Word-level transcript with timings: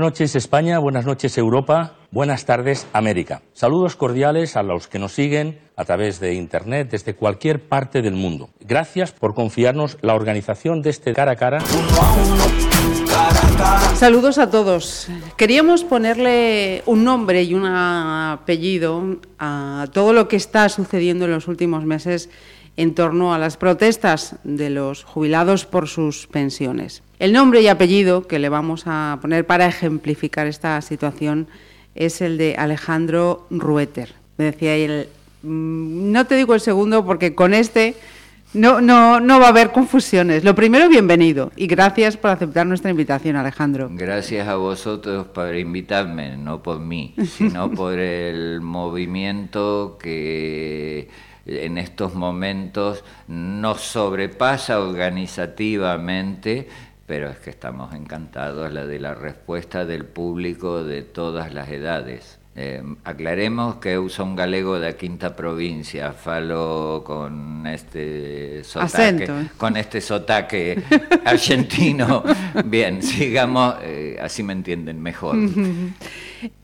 Buenas 0.00 0.14
noches 0.14 0.34
España, 0.34 0.78
buenas 0.78 1.04
noches 1.04 1.36
Europa, 1.36 1.92
buenas 2.10 2.46
tardes 2.46 2.86
América. 2.94 3.42
Saludos 3.52 3.96
cordiales 3.96 4.56
a 4.56 4.62
los 4.62 4.88
que 4.88 4.98
nos 4.98 5.12
siguen 5.12 5.58
a 5.76 5.84
través 5.84 6.20
de 6.20 6.32
Internet 6.32 6.88
desde 6.90 7.14
cualquier 7.14 7.60
parte 7.68 8.00
del 8.00 8.14
mundo. 8.14 8.48
Gracias 8.60 9.12
por 9.12 9.34
confiarnos 9.34 9.98
la 10.00 10.14
organización 10.14 10.80
de 10.80 10.88
este 10.88 11.12
cara 11.12 11.32
a 11.32 11.36
cara. 11.36 11.58
Saludos 13.94 14.38
a 14.38 14.48
todos. 14.48 15.06
Queríamos 15.36 15.84
ponerle 15.84 16.82
un 16.86 17.04
nombre 17.04 17.42
y 17.42 17.52
un 17.52 17.66
apellido 17.66 19.18
a 19.38 19.86
todo 19.92 20.14
lo 20.14 20.28
que 20.28 20.36
está 20.36 20.70
sucediendo 20.70 21.26
en 21.26 21.32
los 21.32 21.46
últimos 21.46 21.84
meses 21.84 22.30
en 22.78 22.94
torno 22.94 23.34
a 23.34 23.38
las 23.38 23.58
protestas 23.58 24.36
de 24.44 24.70
los 24.70 25.04
jubilados 25.04 25.66
por 25.66 25.88
sus 25.88 26.26
pensiones. 26.26 27.02
El 27.20 27.34
nombre 27.34 27.60
y 27.60 27.68
apellido 27.68 28.26
que 28.26 28.38
le 28.38 28.48
vamos 28.48 28.84
a 28.86 29.18
poner 29.20 29.46
para 29.46 29.66
ejemplificar 29.66 30.46
esta 30.46 30.80
situación 30.80 31.48
es 31.94 32.22
el 32.22 32.38
de 32.38 32.56
Alejandro 32.56 33.46
Rueter. 33.50 34.14
Me 34.38 34.46
decía 34.46 34.74
él, 34.74 35.06
mm, 35.42 36.12
no 36.12 36.26
te 36.26 36.34
digo 36.36 36.54
el 36.54 36.60
segundo 36.60 37.04
porque 37.04 37.34
con 37.34 37.52
este 37.52 37.94
no, 38.54 38.80
no, 38.80 39.20
no 39.20 39.38
va 39.38 39.48
a 39.48 39.50
haber 39.50 39.70
confusiones. 39.70 40.44
Lo 40.44 40.54
primero, 40.54 40.88
bienvenido 40.88 41.52
y 41.56 41.66
gracias 41.66 42.16
por 42.16 42.30
aceptar 42.30 42.66
nuestra 42.66 42.90
invitación, 42.90 43.36
Alejandro. 43.36 43.90
Gracias 43.92 44.48
a 44.48 44.56
vosotros 44.56 45.26
por 45.26 45.54
invitarme, 45.54 46.38
no 46.38 46.62
por 46.62 46.80
mí, 46.80 47.14
sino 47.36 47.70
por 47.70 47.98
el 47.98 48.62
movimiento 48.62 49.98
que 50.00 51.10
en 51.44 51.78
estos 51.78 52.14
momentos 52.14 53.04
nos 53.28 53.80
sobrepasa 53.80 54.80
organizativamente, 54.80 56.68
pero 57.10 57.28
es 57.28 57.38
que 57.38 57.50
estamos 57.50 57.92
encantados 57.92 58.72
la 58.72 58.86
de 58.86 59.00
la 59.00 59.14
respuesta 59.14 59.84
del 59.84 60.04
público 60.04 60.84
de 60.84 61.02
todas 61.02 61.52
las 61.52 61.68
edades. 61.68 62.38
Eh, 62.54 62.84
aclaremos 63.02 63.78
que 63.78 63.98
usa 63.98 64.24
un 64.24 64.36
galego 64.36 64.78
de 64.78 64.92
la 64.92 64.96
quinta 64.96 65.34
provincia, 65.34 66.12
falo 66.12 67.02
con 67.04 67.66
este 67.66 68.62
sotaque, 68.62 69.24
Acento. 69.24 69.34
con 69.56 69.76
este 69.76 70.00
sotaque 70.00 70.80
argentino. 71.24 72.22
Bien, 72.64 73.02
sigamos, 73.02 73.74
eh, 73.82 74.16
así 74.22 74.44
me 74.44 74.52
entienden 74.52 75.02
mejor. 75.02 75.36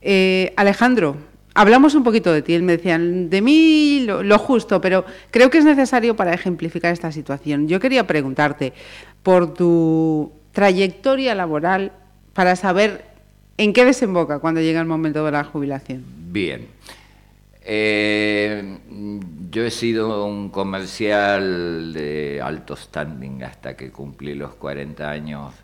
Eh, 0.01 0.53
Alejandro, 0.55 1.17
hablamos 1.53 1.95
un 1.95 2.03
poquito 2.03 2.31
de 2.31 2.41
ti. 2.41 2.57
Me 2.59 2.77
decían, 2.77 3.29
de 3.29 3.41
mí 3.41 4.05
lo, 4.05 4.23
lo, 4.23 4.39
justo, 4.39 4.79
pero 4.79 5.03
creo 5.29 5.49
que 5.49 5.57
es 5.57 5.65
necesario 5.65 6.15
para 6.15 6.33
ejemplificar 6.33 6.93
esta 6.93 7.11
situación. 7.11 7.67
Yo 7.67 7.79
quería 7.79 8.07
preguntarte 8.07 8.73
por 9.23 9.53
tu 9.53 10.31
trayectoria 10.51 11.35
laboral 11.35 11.91
para 12.33 12.55
saber 12.55 13.07
¿En 13.59 13.73
qué 13.73 13.85
desemboca 13.85 14.37
cuando 14.37 14.61
llega 14.61 14.79
el 14.79 14.85
momento 14.85 15.25
de 15.25 15.31
la 15.31 15.43
jubilación? 15.43 16.03
Bien. 16.31 16.67
Eh, 17.63 18.77
yo 19.49 19.65
he 19.65 19.71
sido 19.71 20.23
un 20.25 20.49
comercial 20.49 21.91
de 21.91 22.39
alto 22.41 22.75
standing 22.75 23.43
hasta 23.43 23.75
que 23.75 23.91
cumplí 23.91 24.35
los 24.35 24.53
40 24.53 25.09
años 25.09 25.55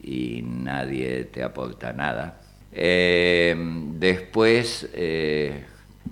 y 0.00 0.42
nadie 0.42 1.24
te 1.24 1.42
aporta 1.42 1.92
nada. 1.92 2.40
Eh, 2.70 3.56
después 3.98 4.88
eh, 4.94 5.64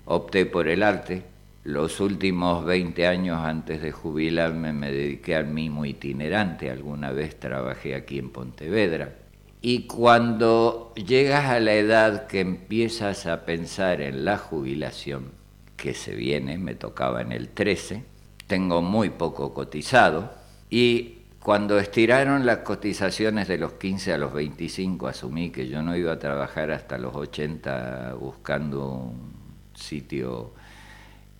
opté 0.05 0.47
por 0.47 0.67
el 0.67 0.83
arte. 0.83 1.23
Los 1.69 2.01
últimos 2.01 2.65
20 2.65 3.07
años 3.07 3.45
antes 3.45 3.83
de 3.83 3.93
jubilarme 3.93 4.73
me 4.73 4.91
dediqué 4.91 5.37
al 5.37 5.49
mimo 5.49 5.85
itinerante. 5.85 6.71
Alguna 6.71 7.13
vez 7.13 7.39
trabajé 7.39 7.95
aquí 7.95 8.19
en 8.19 8.31
Pontevedra. 8.31 9.17
Y 9.61 9.87
cuando 9.87 10.95
llegas 10.95 11.45
a 11.45 11.61
la 11.61 11.75
edad 11.75 12.27
que 12.27 12.41
empiezas 12.41 13.27
a 13.27 13.45
pensar 13.45 14.01
en 14.01 14.25
la 14.25 14.39
jubilación, 14.39 15.33
que 15.77 15.93
se 15.93 16.15
viene, 16.15 16.57
me 16.57 16.75
tocaba 16.75 17.21
en 17.21 17.33
el 17.33 17.51
13, 17.51 18.03
tengo 18.47 18.81
muy 18.81 19.11
poco 19.11 19.53
cotizado, 19.53 20.33
y 20.71 21.19
cuando 21.39 21.79
estiraron 21.79 22.47
las 22.47 22.61
cotizaciones 22.61 23.47
de 23.47 23.59
los 23.59 23.75
15 23.75 24.15
a 24.15 24.17
los 24.17 24.33
25, 24.33 25.07
asumí 25.07 25.51
que 25.51 25.69
yo 25.69 25.83
no 25.83 25.95
iba 25.95 26.13
a 26.13 26.19
trabajar 26.19 26.71
hasta 26.71 26.97
los 26.97 27.15
80 27.15 28.15
buscando 28.19 28.89
un 28.89 29.35
sitio, 29.75 30.55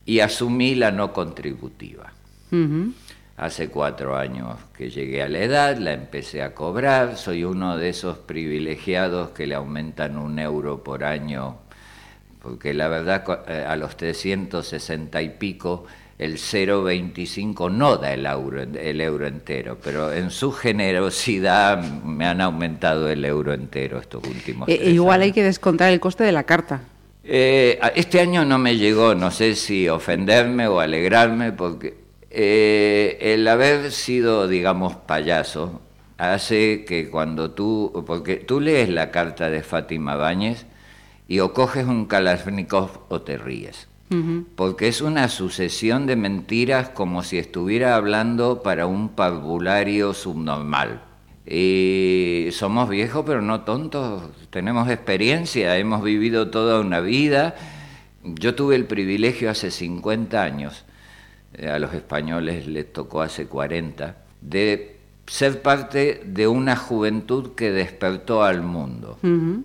y 0.09 0.21
asumí 0.21 0.75
la 0.75 0.91
no 0.91 1.13
contributiva. 1.13 2.15
Uh 2.51 2.57
-huh. 2.57 2.93
Hace 3.37 3.69
cuatro 3.69 4.17
años 4.17 4.57
que 4.75 4.89
llegué 4.89 5.23
a 5.23 5.29
la 5.29 5.41
edad, 5.41 5.77
la 5.77 5.93
empecé 5.93 6.43
a 6.43 6.55
cobrar, 6.55 7.19
soy 7.19 7.45
uno 7.45 7.77
de 7.77 7.91
esos 7.91 8.17
privilegiados 8.17 9.31
que 9.31 9.47
le 9.47 9.55
aumentan 9.55 10.17
un 10.17 10.39
euro 10.39 10.83
por 10.83 11.05
año, 11.05 11.59
porque 12.43 12.73
la 12.73 12.89
verdad 12.89 13.23
a 13.69 13.77
los 13.77 13.99
360 13.99 15.21
y 15.21 15.29
pico 15.29 15.85
el 16.19 16.39
0,25 16.39 17.71
no 17.71 17.99
da 17.99 18.15
el 18.15 18.25
euro, 18.25 18.63
el 18.63 19.01
euro 19.03 19.27
entero, 19.27 19.77
pero 19.85 20.11
en 20.11 20.31
su 20.31 20.53
generosidad 20.53 21.83
me 22.03 22.27
han 22.27 22.41
aumentado 22.41 23.11
el 23.11 23.25
euro 23.27 23.53
entero 23.53 23.99
estos 23.99 24.25
últimos 24.25 24.69
eh, 24.71 24.91
Igual 24.91 25.21
años. 25.21 25.27
hay 25.27 25.33
que 25.33 25.43
descontar 25.45 25.93
el 25.93 26.01
coste 26.01 26.25
de 26.25 26.33
la 26.33 26.45
carta. 26.45 26.81
Eh, 27.31 27.79
este 27.95 28.21
año 28.21 28.47
no 28.47 28.59
me 28.59 28.79
llegó, 28.79 29.15
no 29.15 29.31
sé 29.31 29.55
si 29.55 29.87
ofenderme 29.87 30.67
o 30.67 30.81
alegrarme, 30.81 31.53
porque 31.53 31.99
eh, 32.31 33.19
el 33.21 33.47
haber 33.47 33.93
sido, 33.93 34.49
digamos, 34.49 34.97
payaso 34.97 35.83
hace 36.17 36.87
que 36.87 37.11
cuando 37.11 37.51
tú, 37.51 38.03
porque 38.07 38.37
tú 38.37 38.61
lees 38.61 38.89
la 38.89 39.11
carta 39.11 39.51
de 39.51 39.63
Fátima 39.63 40.17
Báñez 40.17 40.65
y 41.29 41.41
o 41.41 41.53
coges 41.53 41.85
un 41.87 42.07
Kalashnikov 42.07 43.03
o 43.11 43.21
te 43.21 43.37
ríes, 43.37 43.89
uh 44.11 44.15
-huh. 44.15 44.45
porque 44.57 44.89
es 44.89 45.03
una 45.03 45.29
sucesión 45.29 46.07
de 46.07 46.17
mentiras 46.17 46.89
como 46.89 47.23
si 47.23 47.37
estuviera 47.37 47.95
hablando 47.95 48.63
para 48.63 48.87
un 48.87 49.11
parvulario 49.11 50.15
subnormal. 50.15 51.03
Y 51.51 52.49
somos 52.53 52.91
viejos 52.91 53.25
pero 53.27 53.41
no 53.41 53.63
tontos, 53.63 54.23
tenemos 54.51 54.91
experiencia, 54.91 55.79
hemos 55.79 56.03
vivido 56.03 56.51
toda 56.51 56.81
una 56.81 57.01
vida. 57.01 57.55
Yo 58.23 58.55
tuve 58.55 58.77
el 58.77 58.85
privilegio 58.85 59.51
hace 59.51 59.71
50 59.71 60.43
años 60.43 60.85
eh, 61.55 61.69
a 61.69 61.79
los 61.79 61.95
españoles 61.95 62.67
les 62.67 62.93
tocó 62.93 63.23
hace 63.23 63.47
40, 63.47 64.17
de 64.43 64.97
ser 65.27 65.63
parte 65.63 66.21
de 66.25 66.47
una 66.47 66.77
juventud 66.77 67.55
que 67.55 67.71
despertó 67.71 68.45
al 68.45 68.63
mundo. 68.63 69.19
Uh 69.23 69.27
-huh. 69.27 69.65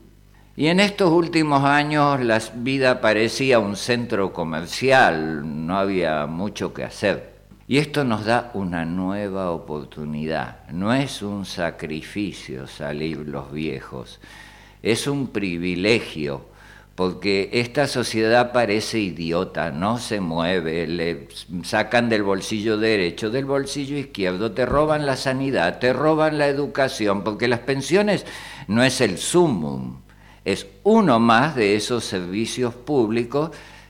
Y 0.56 0.68
en 0.68 0.80
estos 0.80 1.12
últimos 1.12 1.64
años 1.64 2.22
la 2.22 2.40
vida 2.56 3.02
parecía 3.02 3.60
un 3.60 3.76
centro 3.76 4.32
comercial, 4.32 5.66
no 5.66 5.78
había 5.78 6.26
mucho 6.28 6.74
que 6.74 6.84
hacer. 6.84 7.33
Y 7.68 7.78
esto 7.78 8.04
nos 8.04 8.26
da 8.26 8.52
una 8.54 8.86
nueva 8.86 9.52
oportunidad. 9.52 10.68
No 10.70 10.94
es 10.94 11.22
un 11.22 11.46
sacrificio 11.46 12.68
salir 12.68 13.18
los 13.20 13.52
viejos, 13.52 14.20
es 14.82 15.08
un 15.08 15.28
privilegio 15.28 16.54
porque 16.96 17.50
esta 17.54 17.88
sociedad 17.88 18.52
parece 18.52 19.00
idiota, 19.00 19.72
no 19.72 19.98
se 19.98 20.20
mueve, 20.20 20.86
le 20.86 21.28
sacan 21.64 22.08
del 22.08 22.22
bolsillo 22.22 22.78
derecho, 22.78 23.32
del 23.32 23.46
bolsillo 23.46 23.98
izquierdo, 23.98 24.52
te 24.52 24.66
roban 24.66 25.08
la 25.08 25.18
sanidad, 25.18 25.80
te 25.80 25.92
roban 25.92 26.38
la 26.38 26.48
educación, 26.48 27.24
porque 27.24 27.48
las 27.48 27.62
pensiones 27.62 28.28
no 28.68 28.84
es 28.84 29.02
el 29.02 29.18
sumum, 29.18 30.02
es 30.46 30.68
uno 30.84 31.20
más 31.20 31.56
de 31.56 31.76
esos 31.76 32.04
servicios 32.04 32.76
públicos 32.76 33.50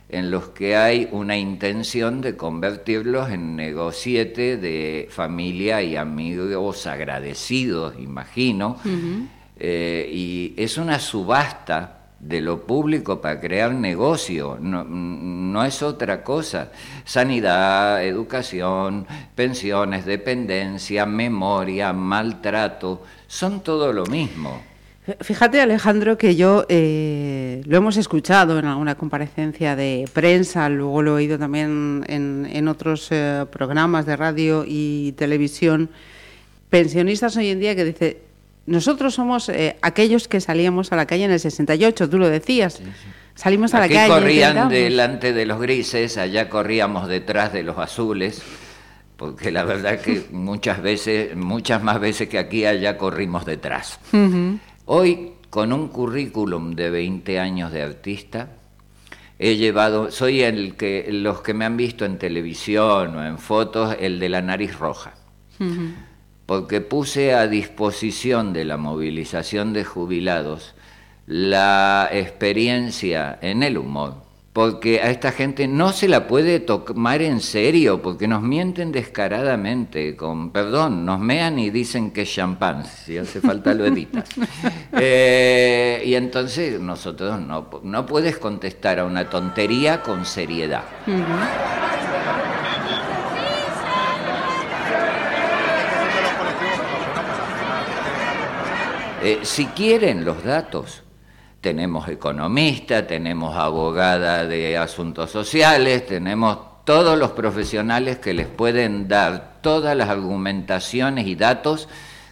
en 0.09 0.29
los 0.29 0.49
que 0.49 0.75
hay 0.75 1.07
una 1.11 1.37
intención 1.37 2.21
de 2.21 2.37
convertirlos 2.37 3.31
en 3.31 3.55
negociete 3.55 4.57
de 4.57 5.07
familia 5.09 5.81
y 5.81 5.95
amigos 5.95 6.85
agradecidos, 6.85 7.95
imagino, 7.99 8.77
uh 8.85 8.87
-huh. 8.87 9.27
eh, 9.57 10.09
y 10.11 10.53
es 10.57 10.77
una 10.77 10.99
subasta 10.99 11.99
de 12.19 12.41
lo 12.41 12.65
público 12.65 13.19
para 13.19 13.39
crear 13.39 13.73
negocio, 13.73 14.57
no, 14.59 14.83
no, 14.83 15.63
es 15.65 15.83
otra 15.83 16.23
cosa. 16.23 16.71
Sanidad, 17.03 18.03
educación, 18.03 19.05
pensiones, 19.35 20.05
dependencia, 20.05 21.05
memoria, 21.05 21.91
maltrato, 21.91 23.03
son 23.27 23.61
todo 23.61 23.91
lo 23.91 24.05
mismo. 24.05 24.72
Fíjate 25.19 25.59
Alejandro 25.59 26.17
que 26.17 26.35
yo 26.35 26.65
eh, 26.69 27.61
lo 27.65 27.75
hemos 27.75 27.97
escuchado 27.97 28.57
en 28.57 28.65
alguna 28.65 28.95
comparecencia 28.95 29.75
de 29.75 30.07
prensa, 30.13 30.69
luego 30.69 31.01
lo 31.01 31.11
he 31.11 31.15
oído 31.15 31.37
también 31.37 32.05
en, 32.07 32.47
en 32.49 32.67
otros 32.69 33.07
eh, 33.11 33.45
programas 33.51 34.05
de 34.05 34.15
radio 34.15 34.63
y 34.65 35.11
televisión, 35.17 35.89
pensionistas 36.69 37.35
hoy 37.35 37.49
en 37.49 37.59
día 37.59 37.75
que 37.75 37.83
dice 37.83 38.21
nosotros 38.65 39.13
somos 39.15 39.49
eh, 39.49 39.75
aquellos 39.81 40.29
que 40.29 40.39
salíamos 40.39 40.93
a 40.93 40.95
la 40.95 41.05
calle 41.05 41.25
en 41.25 41.31
el 41.31 41.39
68, 41.41 42.09
tú 42.09 42.17
lo 42.17 42.29
decías. 42.29 42.75
Sí, 42.75 42.83
sí. 42.85 43.07
Salimos 43.35 43.73
a 43.73 43.83
Aquí 43.83 43.93
la 43.95 44.07
calle. 44.07 44.13
corrían 44.13 44.69
delante 44.69 45.33
de 45.33 45.45
los 45.45 45.59
grises, 45.59 46.17
allá 46.17 46.47
corríamos 46.47 47.09
detrás 47.09 47.51
de 47.51 47.63
los 47.63 47.77
azules, 47.77 48.41
porque 49.17 49.51
la 49.51 49.65
verdad 49.65 49.99
que 49.99 50.23
muchas 50.31 50.81
veces, 50.81 51.35
muchas 51.35 51.83
más 51.83 51.99
veces 51.99 52.29
que 52.29 52.37
aquí, 52.39 52.65
allá 52.65 52.97
corrimos 52.97 53.43
detrás. 53.45 53.99
Uh 54.13 54.17
-huh. 54.17 54.59
Hoy, 54.85 55.33
con 55.49 55.71
un 55.71 55.87
currículum 55.87 56.75
de 56.75 56.89
20 56.89 57.39
años 57.39 57.71
de 57.71 57.83
artista, 57.83 58.49
he 59.39 59.55
llevado, 59.55 60.11
soy 60.11 60.41
el 60.41 60.75
que, 60.75 61.07
los 61.11 61.41
que 61.41 61.53
me 61.53 61.65
han 61.65 61.77
visto 61.77 62.05
en 62.05 62.17
televisión 62.17 63.15
o 63.15 63.25
en 63.25 63.37
fotos, 63.37 63.95
el 63.99 64.19
de 64.19 64.29
la 64.29 64.41
nariz 64.41 64.77
roja. 64.77 65.13
Porque 66.45 66.81
puse 66.81 67.33
a 67.33 67.47
disposición 67.47 68.51
de 68.51 68.65
la 68.65 68.75
movilización 68.75 69.71
de 69.71 69.85
jubilados 69.85 70.75
la 71.25 72.09
experiencia 72.11 73.39
en 73.41 73.63
el 73.63 73.77
humor, 73.77 74.15
porque 74.53 75.01
a 75.01 75.09
esta 75.09 75.31
gente 75.31 75.67
no 75.67 75.91
se 75.93 76.07
la 76.07 76.27
puede 76.27 76.59
tomar 76.59 77.23
en 77.23 77.41
serio, 77.41 78.03
porque 78.03 78.27
nos 78.27 78.43
mienten 78.43 78.91
descaradamente, 78.91 80.15
con 80.15 80.51
perdón, 80.51 81.05
nos 81.05 81.19
mean 81.19 81.57
y 81.57 81.71
dicen 81.71 82.11
que 82.11 82.21
es 82.21 82.31
champán, 82.31 82.85
si 82.85 83.17
hace 83.17 83.41
falta 83.41 83.73
lo 83.73 83.85
editas. 83.85 84.29
Eh, 84.95 86.03
y 86.05 86.13
entonces 86.13 86.79
nosotros 86.79 87.41
no, 87.41 87.67
no 87.81 88.05
puedes 88.05 88.37
contestar 88.37 88.99
a 88.99 89.05
una 89.05 89.27
tontería 89.27 90.01
con 90.01 90.23
seriedad. 90.25 90.83
Eh, 99.23 99.39
si 99.41 99.65
quieren 99.67 100.23
los 100.23 100.43
datos, 100.43 101.03
tenemos 101.63 102.09
economista, 102.09 103.07
tenemos 103.07 103.55
abogada 103.55 104.45
de 104.45 104.77
asuntos 104.77 105.31
sociales, 105.31 106.05
tenemos 106.05 106.83
todos 106.83 107.17
los 107.17 107.31
profesionales 107.31 108.17
que 108.17 108.33
les 108.33 108.47
pueden 108.47 109.07
dar 109.07 109.59
todas 109.61 109.95
las 109.95 110.09
argumentaciones 110.09 111.25
y 111.25 111.35
datos 111.35 111.87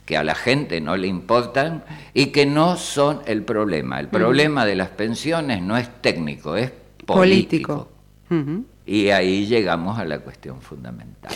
que 0.06 0.18
a 0.18 0.26
la 0.26 0.36
gente 0.36 0.82
no 0.82 0.98
le 0.98 1.08
importan 1.08 1.86
y 2.14 2.28
que 2.28 2.46
no 2.46 2.76
son 2.76 3.22
el 3.26 3.44
problema. 3.44 4.02
El 4.02 4.10
problema 4.10 4.66
de 4.66 4.76
las 4.76 4.90
pensiones 4.90 5.62
no 5.62 5.78
es 5.78 5.90
técnico, 6.02 6.58
es 6.58 6.74
político. 7.06 7.90
Y 8.86 9.10
ahí 9.12 9.46
llegamos 9.46 9.98
a 9.98 10.04
la 10.04 10.20
cuestión 10.20 10.62
fundamental. 10.62 11.34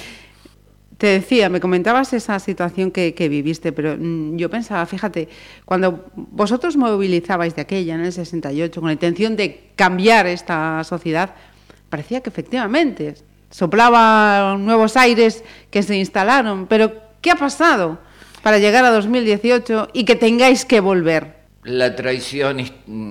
Te 1.05 1.11
decía, 1.11 1.49
me 1.49 1.59
comentabas 1.59 2.13
esa 2.13 2.39
situación 2.39 2.89
que, 2.89 3.13
viviste, 3.29 3.71
pero 3.71 3.95
mm, 3.95 4.37
yo 4.37 4.49
pensaba, 4.49 4.83
fíjate, 4.87 5.29
cuando 5.63 6.05
vosotros 6.15 6.75
movilizabais 6.77 7.55
de 7.55 7.61
aquella, 7.61 7.93
en 7.93 8.01
el 8.01 8.11
68, 8.11 8.81
con 8.81 8.87
la 8.87 8.93
intención 8.93 9.35
de 9.35 9.69
cambiar 9.75 10.25
esta 10.25 10.83
sociedad, 10.83 11.35
parecía 11.91 12.21
que 12.21 12.31
efectivamente 12.31 13.13
soplaba 13.51 14.57
nuevos 14.57 14.97
aires 14.97 15.43
que 15.69 15.83
se 15.83 15.95
instalaron, 15.95 16.65
pero 16.65 16.91
¿qué 17.21 17.29
ha 17.29 17.35
pasado 17.35 17.99
para 18.41 18.57
llegar 18.57 18.83
a 18.83 18.89
2018 18.89 19.89
y 19.93 20.05
que 20.05 20.15
tengáis 20.15 20.65
que 20.65 20.79
volver? 20.79 21.34
La 21.65 21.95
traición 21.95 22.59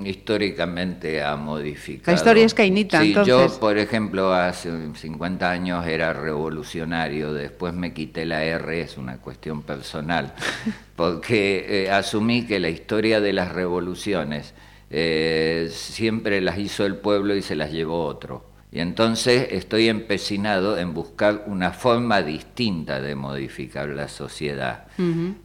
históricamente 0.06 1.22
ha 1.24 1.34
modificado. 1.34 2.12
La 2.12 2.16
historia 2.16 2.44
es 2.46 2.54
cainita, 2.54 3.00
sí, 3.02 3.12
Yo, 3.26 3.58
por 3.58 3.76
ejemplo, 3.78 4.32
hace 4.32 4.70
50 4.94 5.50
años 5.50 5.84
era 5.86 6.12
revolucionario, 6.12 7.32
después 7.32 7.74
me 7.74 7.92
quité 7.92 8.24
la 8.24 8.44
R, 8.44 8.80
es 8.80 8.96
una 8.96 9.18
cuestión 9.18 9.62
personal, 9.62 10.34
porque 10.96 11.84
eh, 11.84 11.90
asumí 11.90 12.46
que 12.46 12.60
la 12.60 12.68
historia 12.68 13.20
de 13.20 13.32
las 13.32 13.50
revoluciones 13.50 14.54
eh, 14.88 15.68
siempre 15.72 16.40
las 16.40 16.56
hizo 16.58 16.86
el 16.86 16.94
pueblo 16.94 17.34
y 17.34 17.42
se 17.42 17.56
las 17.56 17.72
llevó 17.72 18.04
otro. 18.04 18.53
Y 18.74 18.80
entonces 18.80 19.46
estoy 19.52 19.88
empecinado 19.88 20.76
en 20.76 20.94
buscar 20.94 21.44
una 21.46 21.70
forma 21.70 22.22
distinta 22.22 23.00
de 23.00 23.14
modificar 23.14 23.88
la 23.88 24.08
sociedad, 24.08 24.88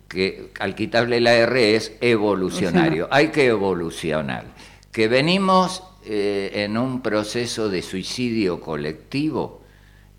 que 0.08 0.50
al 0.60 0.74
quitarle 0.74 1.22
la 1.22 1.36
R 1.36 1.76
es 1.76 1.96
evolucionario, 2.02 3.08
hay 3.12 3.28
que 3.28 3.46
evolucionar. 3.46 4.46
Que 4.92 5.08
venimos 5.08 5.84
eh, 6.06 6.50
en 6.56 6.76
un 6.76 7.04
proceso 7.04 7.70
de 7.70 7.84
suicidio 7.84 8.60
colectivo 8.60 9.62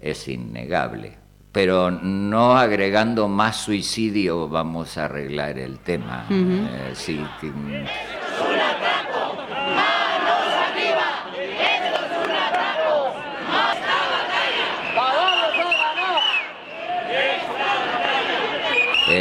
es 0.01 0.29
innegable, 0.29 1.17
pero 1.51 1.91
no 1.91 2.57
agregando 2.57 3.27
más 3.27 3.57
suicidio 3.57 4.49
vamos 4.49 4.97
a 4.97 5.07
arreglar 5.07 5.59
el 5.59 5.81
tema. 5.81 6.29
Eh, 6.31 6.93
sí, 6.95 7.21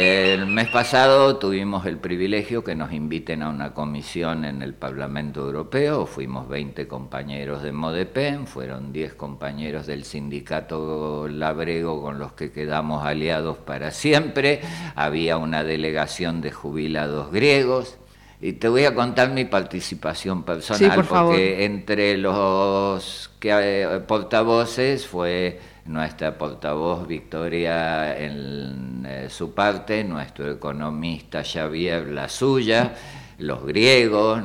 El 0.00 0.46
mes 0.46 0.68
pasado 0.68 1.36
tuvimos 1.36 1.84
el 1.84 1.98
privilegio 1.98 2.64
que 2.64 2.74
nos 2.74 2.90
inviten 2.90 3.42
a 3.42 3.50
una 3.50 3.74
comisión 3.74 4.46
en 4.46 4.62
el 4.62 4.72
Parlamento 4.72 5.44
Europeo. 5.44 6.06
Fuimos 6.06 6.48
20 6.48 6.88
compañeros 6.88 7.62
de 7.62 7.72
Modepen, 7.72 8.46
fueron 8.46 8.94
10 8.94 9.12
compañeros 9.12 9.86
del 9.86 10.04
sindicato 10.04 11.28
Labrego 11.28 12.00
con 12.00 12.18
los 12.18 12.32
que 12.32 12.50
quedamos 12.50 13.04
aliados 13.04 13.58
para 13.58 13.90
siempre. 13.90 14.62
Había 14.94 15.36
una 15.36 15.64
delegación 15.64 16.40
de 16.40 16.50
jubilados 16.50 17.30
griegos. 17.30 17.98
Y 18.40 18.54
te 18.54 18.68
voy 18.68 18.86
a 18.86 18.94
contar 18.94 19.28
mi 19.28 19.44
participación 19.44 20.44
personal, 20.44 21.04
porque 21.06 21.66
entre 21.66 22.16
los 22.16 23.30
que, 23.38 23.50
eh, 23.52 24.00
portavoces 24.08 25.06
fue 25.06 25.60
nuestra 25.86 26.36
portavoz 26.36 27.06
Victoria 27.06 28.18
en 28.18 29.04
eh, 29.06 29.28
su 29.28 29.54
parte, 29.54 30.04
nuestro 30.04 30.50
economista 30.50 31.42
Xavier 31.42 32.08
la 32.08 32.28
suya, 32.28 32.94
los 33.38 33.64
griegos, 33.64 34.42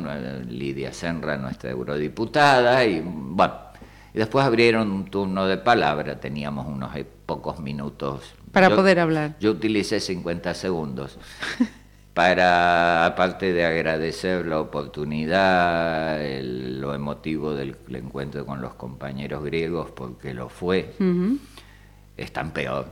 Lidia 0.47 0.93
Senra, 0.93 1.37
nuestra 1.37 1.71
eurodiputada, 1.71 2.85
y 2.85 3.01
bueno, 3.03 3.53
y 4.13 4.17
después 4.17 4.45
abrieron 4.45 4.91
un 4.91 5.05
turno 5.05 5.45
de 5.45 5.57
palabra, 5.57 6.19
teníamos 6.19 6.67
unos 6.67 6.95
e, 6.95 7.03
pocos 7.03 7.59
minutos. 7.59 8.33
Para 8.51 8.73
poder 8.73 8.99
hablar. 8.99 9.35
Yo 9.41 9.51
utilicé 9.51 9.99
50 9.99 10.53
segundos. 10.53 11.17
para, 12.15 13.05
aparte 13.05 13.51
de 13.51 13.65
agradecer 13.65 14.47
la 14.47 14.61
oportunidad, 14.61 16.17
lo 16.41 16.95
emotivo 16.95 17.53
del, 17.53 17.75
encuentro 17.89 18.45
con 18.45 18.61
los 18.61 18.73
compañeros 18.75 19.43
griegos, 19.43 19.91
porque 19.91 20.33
lo 20.33 20.47
fue, 20.47 20.93
es 22.15 22.31
tan 22.31 22.53
peor, 22.53 22.87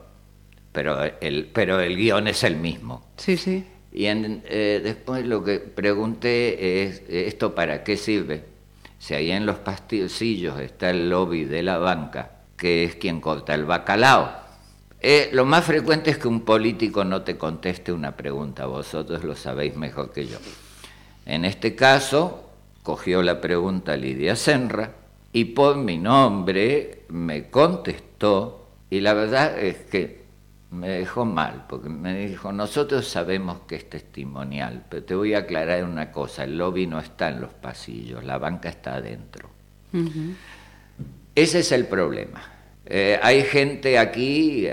pero 0.74 1.00
el, 1.22 1.46
pero 1.54 1.80
el 1.80 1.96
guion 1.96 2.28
es 2.28 2.44
el 2.44 2.58
mismo. 2.58 3.06
Sí, 3.16 3.38
sí. 3.38 3.66
Y 3.94 4.08
eh, 4.08 4.82
después 4.84 5.26
lo 5.26 5.42
que 5.42 5.60
pregunté 5.60 6.84
es, 6.84 7.04
¿esto 7.08 7.56
para 7.56 7.86
qué 7.86 7.96
sirve? 7.96 8.44
Si 9.00 9.14
ahí 9.14 9.32
en 9.32 9.46
los 9.46 9.60
pastillos 9.60 10.60
está 10.60 10.90
el 10.90 11.10
lobby 11.10 11.46
de 11.46 11.64
la 11.64 11.78
banca, 11.78 12.42
que 12.58 12.84
es 12.84 12.96
quien 12.96 13.22
corta 13.22 13.56
el 13.56 13.64
bacalao 13.64 14.43
eh, 15.04 15.30
lo 15.34 15.44
más 15.44 15.66
frecuente 15.66 16.12
es 16.12 16.18
que 16.18 16.30
un 16.30 16.42
político 16.42 17.04
no 17.04 17.24
te 17.24 17.38
conteste 17.38 17.92
una 17.92 18.16
pregunta, 18.16 18.68
vosotros 18.68 19.26
lo 19.26 19.36
sabéis 19.36 19.76
mejor 19.76 20.14
que 20.14 20.26
yo. 20.26 20.38
En 21.26 21.44
este 21.44 21.76
caso, 21.76 22.50
cogió 22.84 23.22
la 23.22 23.42
pregunta 23.42 23.98
Lidia 23.98 24.38
Senra 24.38 24.92
y 25.34 25.44
por 25.44 25.76
mi 25.76 25.98
nombre 25.98 27.04
me 27.10 27.50
contestó 27.50 28.70
y 28.90 29.02
la 29.02 29.14
verdad 29.14 29.60
es 29.60 29.76
que 29.80 30.24
me 30.72 30.88
dejó 30.88 31.26
mal, 31.26 31.66
porque 31.68 31.90
me 31.90 32.16
dijo, 32.26 32.54
nosotros 32.54 33.06
sabemos 33.06 33.60
que 33.68 33.76
es 33.76 33.90
testimonial, 33.90 34.86
pero 34.90 35.04
te 35.04 35.16
voy 35.16 35.34
a 35.34 35.40
aclarar 35.40 35.84
una 35.84 36.14
cosa, 36.14 36.46
el 36.46 36.58
lobby 36.58 36.88
no 36.88 37.00
está 37.00 37.28
en 37.28 37.42
los 37.42 37.54
pasillos, 37.54 38.24
la 38.24 38.38
banca 38.38 38.70
está 38.70 38.96
adentro. 38.96 39.50
Ese 41.36 41.60
es 41.60 41.72
el 41.74 41.88
problema. 41.88 42.53
Eh, 42.86 43.20
hay 43.22 43.44
gente 43.44 43.98
aquí 43.98 44.68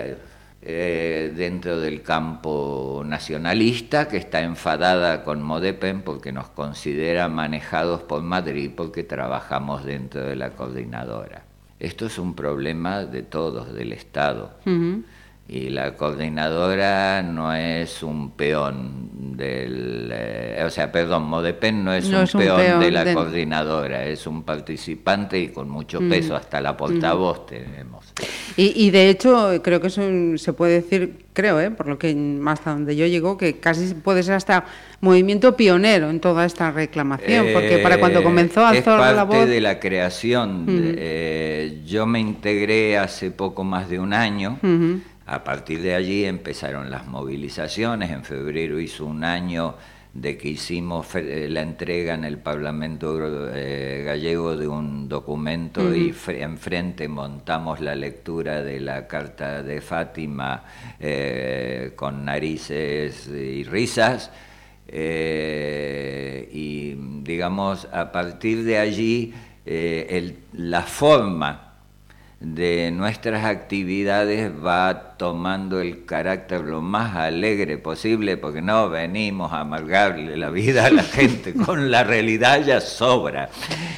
eh, 0.62 1.32
dentro 1.34 1.80
del 1.80 2.02
campo 2.02 3.02
nacionalista 3.06 4.08
que 4.08 4.16
está 4.16 4.42
enfadada 4.42 5.22
con 5.22 5.42
Modepen 5.42 6.02
porque 6.02 6.32
nos 6.32 6.48
considera 6.48 7.28
manejados 7.28 8.02
por 8.02 8.22
Madrid 8.22 8.70
porque 8.76 9.04
trabajamos 9.04 9.84
dentro 9.84 10.22
de 10.22 10.36
la 10.36 10.50
coordinadora. 10.50 11.44
Esto 11.78 12.06
es 12.06 12.18
un 12.18 12.34
problema 12.34 13.04
de 13.04 13.22
todos, 13.22 13.72
del 13.72 13.92
Estado 13.92 14.58
y 15.52 15.68
la 15.68 15.96
coordinadora 15.96 17.24
no 17.24 17.52
es 17.52 18.04
un 18.04 18.30
peón 18.30 19.10
del... 19.36 20.08
Eh, 20.12 20.62
o 20.64 20.70
sea, 20.70 20.92
perdón, 20.92 21.24
Modepen 21.24 21.82
no 21.82 21.92
es, 21.92 22.06
un, 22.06 22.24
peón 22.40 22.78
de 22.78 22.92
la 22.92 23.12
coordinadora, 23.12 24.06
es 24.06 24.28
un 24.28 24.44
participante 24.44 25.40
y 25.40 25.48
con 25.48 25.68
mucho 25.68 26.00
mm. 26.00 26.08
peso, 26.08 26.36
hasta 26.36 26.60
la 26.60 26.76
portavoz 26.76 27.46
tenemos. 27.46 28.14
Y, 28.56 28.90
de 28.90 29.10
hecho, 29.10 29.60
creo 29.60 29.80
que 29.80 29.88
eso 29.88 30.02
se 30.36 30.52
puede 30.52 30.74
decir, 30.74 31.24
creo, 31.32 31.60
¿eh? 31.60 31.72
por 31.72 31.88
lo 31.88 31.98
que 31.98 32.16
hasta 32.46 32.70
donde 32.70 32.94
yo 32.94 33.06
llego, 33.06 33.36
que 33.36 33.58
casi 33.58 33.94
puede 33.94 34.22
ser 34.22 34.34
hasta 34.34 34.66
movimiento 35.00 35.56
pionero 35.56 36.10
en 36.10 36.20
toda 36.20 36.44
esta 36.44 36.70
reclamación, 36.70 37.48
porque 37.52 37.78
para 37.78 37.98
cuando 37.98 38.22
comenzó 38.22 38.64
a 38.64 38.70
hacer 38.70 38.86
la 38.86 39.24
voz... 39.24 39.48
de 39.48 39.60
la 39.60 39.80
creación. 39.80 40.66
Eh, 40.68 41.82
yo 41.84 42.06
me 42.06 42.20
integré 42.20 42.98
hace 42.98 43.32
poco 43.32 43.64
más 43.64 43.88
de 43.88 43.98
un 43.98 44.12
año. 44.12 44.58
A 45.30 45.44
partir 45.44 45.80
de 45.80 45.94
allí 45.94 46.24
empezaron 46.24 46.90
las 46.90 47.06
movilizaciones. 47.06 48.10
En 48.10 48.24
febrero 48.24 48.80
hizo 48.80 49.06
un 49.06 49.22
año 49.22 49.76
de 50.12 50.36
que 50.36 50.48
hicimos 50.48 51.06
la 51.14 51.62
entrega 51.62 52.14
en 52.14 52.24
el 52.24 52.38
Parlamento 52.38 53.16
eh, 53.54 54.02
gallego 54.04 54.56
de 54.56 54.66
un 54.66 55.08
documento 55.08 55.94
y 55.94 56.12
enfrente 56.26 57.06
montamos 57.06 57.78
la 57.78 57.94
lectura 57.94 58.60
de 58.64 58.80
la 58.80 59.06
Carta 59.06 59.62
de 59.62 59.80
Fátima 59.80 60.64
eh, 60.98 61.92
con 61.94 62.24
narices 62.24 63.28
y 63.28 63.62
risas. 63.62 64.32
Eh, 64.88 66.48
y 66.52 66.94
digamos, 67.22 67.86
a 67.92 68.10
partir 68.10 68.64
de 68.64 68.78
allí, 68.78 69.32
la 70.54 70.82
forma 70.82 71.69
de 72.40 72.90
nuestras 72.90 73.44
actividades 73.44 74.50
va 74.64 75.18
tomando 75.18 75.78
el 75.78 76.06
carácter 76.06 76.62
lo 76.62 76.80
más 76.80 77.14
alegre 77.14 77.76
posible, 77.76 78.38
porque 78.38 78.62
no 78.62 78.88
venimos 78.88 79.52
a 79.52 79.60
amargarle 79.60 80.38
la 80.38 80.48
vida 80.48 80.86
a 80.86 80.90
la 80.90 81.02
gente, 81.18 81.52
con 81.52 81.90
la 81.90 82.02
realidad 82.02 82.62
ya 82.64 82.80
sobra. 82.80 83.50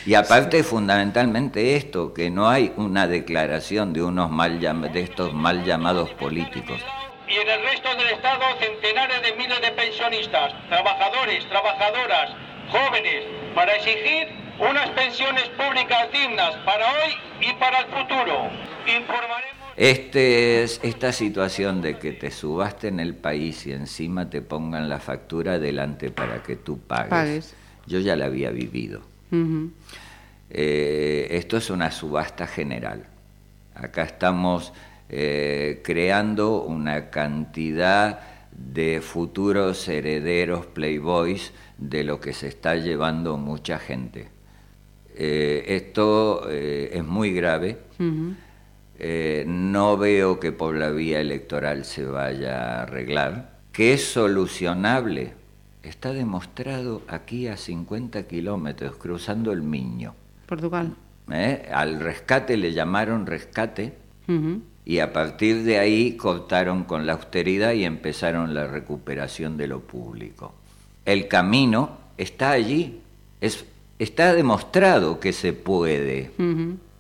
Y 0.05 0.15
aparte 0.15 0.65
fundamentalmente 0.65 1.77
esto, 1.77 2.13
que 2.13 2.31
no 2.31 2.49
hay 2.49 2.73
una 2.77 3.07
declaración 3.07 3.93
de, 3.93 4.03
unos 4.03 4.29
mal 4.29 4.59
de 4.59 5.01
estos 5.01 5.33
mal 5.33 5.65
llamados 5.65 6.11
políticos. 6.11 6.81
Y 7.29 7.35
en 7.35 7.49
el 7.49 7.63
resto 7.63 7.95
del 7.95 8.09
Estado 8.09 8.43
centenares 8.59 9.23
de 9.23 9.37
miles 9.37 9.61
de 9.61 9.71
pensionistas, 9.71 10.53
trabajadores, 10.69 11.49
trabajadoras, 11.49 12.31
jóvenes, 12.73 13.25
para 13.55 13.77
exigir 13.77 14.42
unas 14.71 14.91
pensiones 14.91 15.49
públicas 15.51 16.09
dignas 16.13 16.55
para 16.65 16.85
hoy 16.93 17.13
y 17.41 17.53
para 17.55 17.81
el 17.81 17.87
futuro. 17.87 18.49
Informaremos... 18.87 19.63
Este 19.77 20.63
es, 20.63 20.81
esta 20.83 21.13
situación 21.13 21.81
de 21.81 21.99
que 21.99 22.13
te 22.13 22.31
subaste 22.31 22.89
en 22.89 23.01
el 23.01 23.15
país 23.15 23.67
y 23.67 23.73
encima 23.73 24.29
te 24.29 24.43
pongan 24.43 24.89
la 24.89 25.01
factura 25.01 25.59
delante 25.59 26.11
para 26.11 26.43
que 26.43 26.57
tú 26.57 26.79
pagues, 26.79 27.55
yo 27.87 27.99
ya 28.01 28.15
la 28.17 28.27
había 28.27 28.51
vivido. 28.51 29.01
Eh, 30.51 31.29
esto 31.31 31.57
es 31.57 31.71
una 31.71 31.91
subasta 31.91 32.47
general. 32.47 33.07
Acá 33.75 34.03
estamos 34.03 34.75
eh, 35.09 35.81
creando 35.83 36.63
una 36.63 37.09
cantidad 37.09 38.21
de 38.53 39.01
futuros 39.01 39.89
herederos 39.89 40.67
playboys 40.67 41.53
de 41.79 42.05
lo 42.05 42.21
que 42.21 42.35
se 42.35 42.49
está 42.49 42.77
llevando 42.77 43.39
mucha 43.39 43.79
gente. 43.79 44.32
Eh, 45.17 45.65
esto 45.69 46.49
eh, 46.49 46.91
es 46.95 47.05
muy 47.05 47.33
grave. 47.33 47.79
Eh, 48.99 49.45
no 49.47 49.97
veo 49.97 50.39
que 50.39 50.53
por 50.53 50.75
la 50.75 50.91
vía 50.91 51.21
electoral 51.21 51.85
se 51.85 52.05
vaya 52.05 52.79
a 52.79 52.83
arreglar. 52.83 53.59
Que 53.73 53.95
es 53.95 54.05
solucionable. 54.05 55.35
Está 55.83 56.13
demostrado 56.13 57.03
aquí 57.09 57.49
a 57.49 57.57
50 57.57 58.25
kilómetros, 58.29 58.97
cruzando 58.97 59.53
el 59.53 59.63
Miño. 59.63 60.15
Portugal. 60.47 60.95
Al 61.73 62.01
rescate 62.01 62.57
le 62.57 62.73
llamaron 62.73 63.27
rescate 63.27 63.95
y 64.85 64.99
a 64.99 65.13
partir 65.13 65.63
de 65.63 65.79
ahí 65.79 66.17
cortaron 66.17 66.85
con 66.85 67.07
la 67.07 67.15
austeridad 67.15 67.73
y 67.73 67.85
empezaron 67.85 68.55
la 68.55 68.67
recuperación 68.67 69.57
de 69.57 69.69
lo 69.69 69.81
público. 69.81 70.55
El 71.05 71.29
camino 71.29 71.99
está 72.17 72.51
allí, 72.51 73.01
es 73.41 73.65
está 73.99 74.35
demostrado 74.35 75.21
que 75.21 75.33
se 75.33 75.53
puede. 75.53 76.31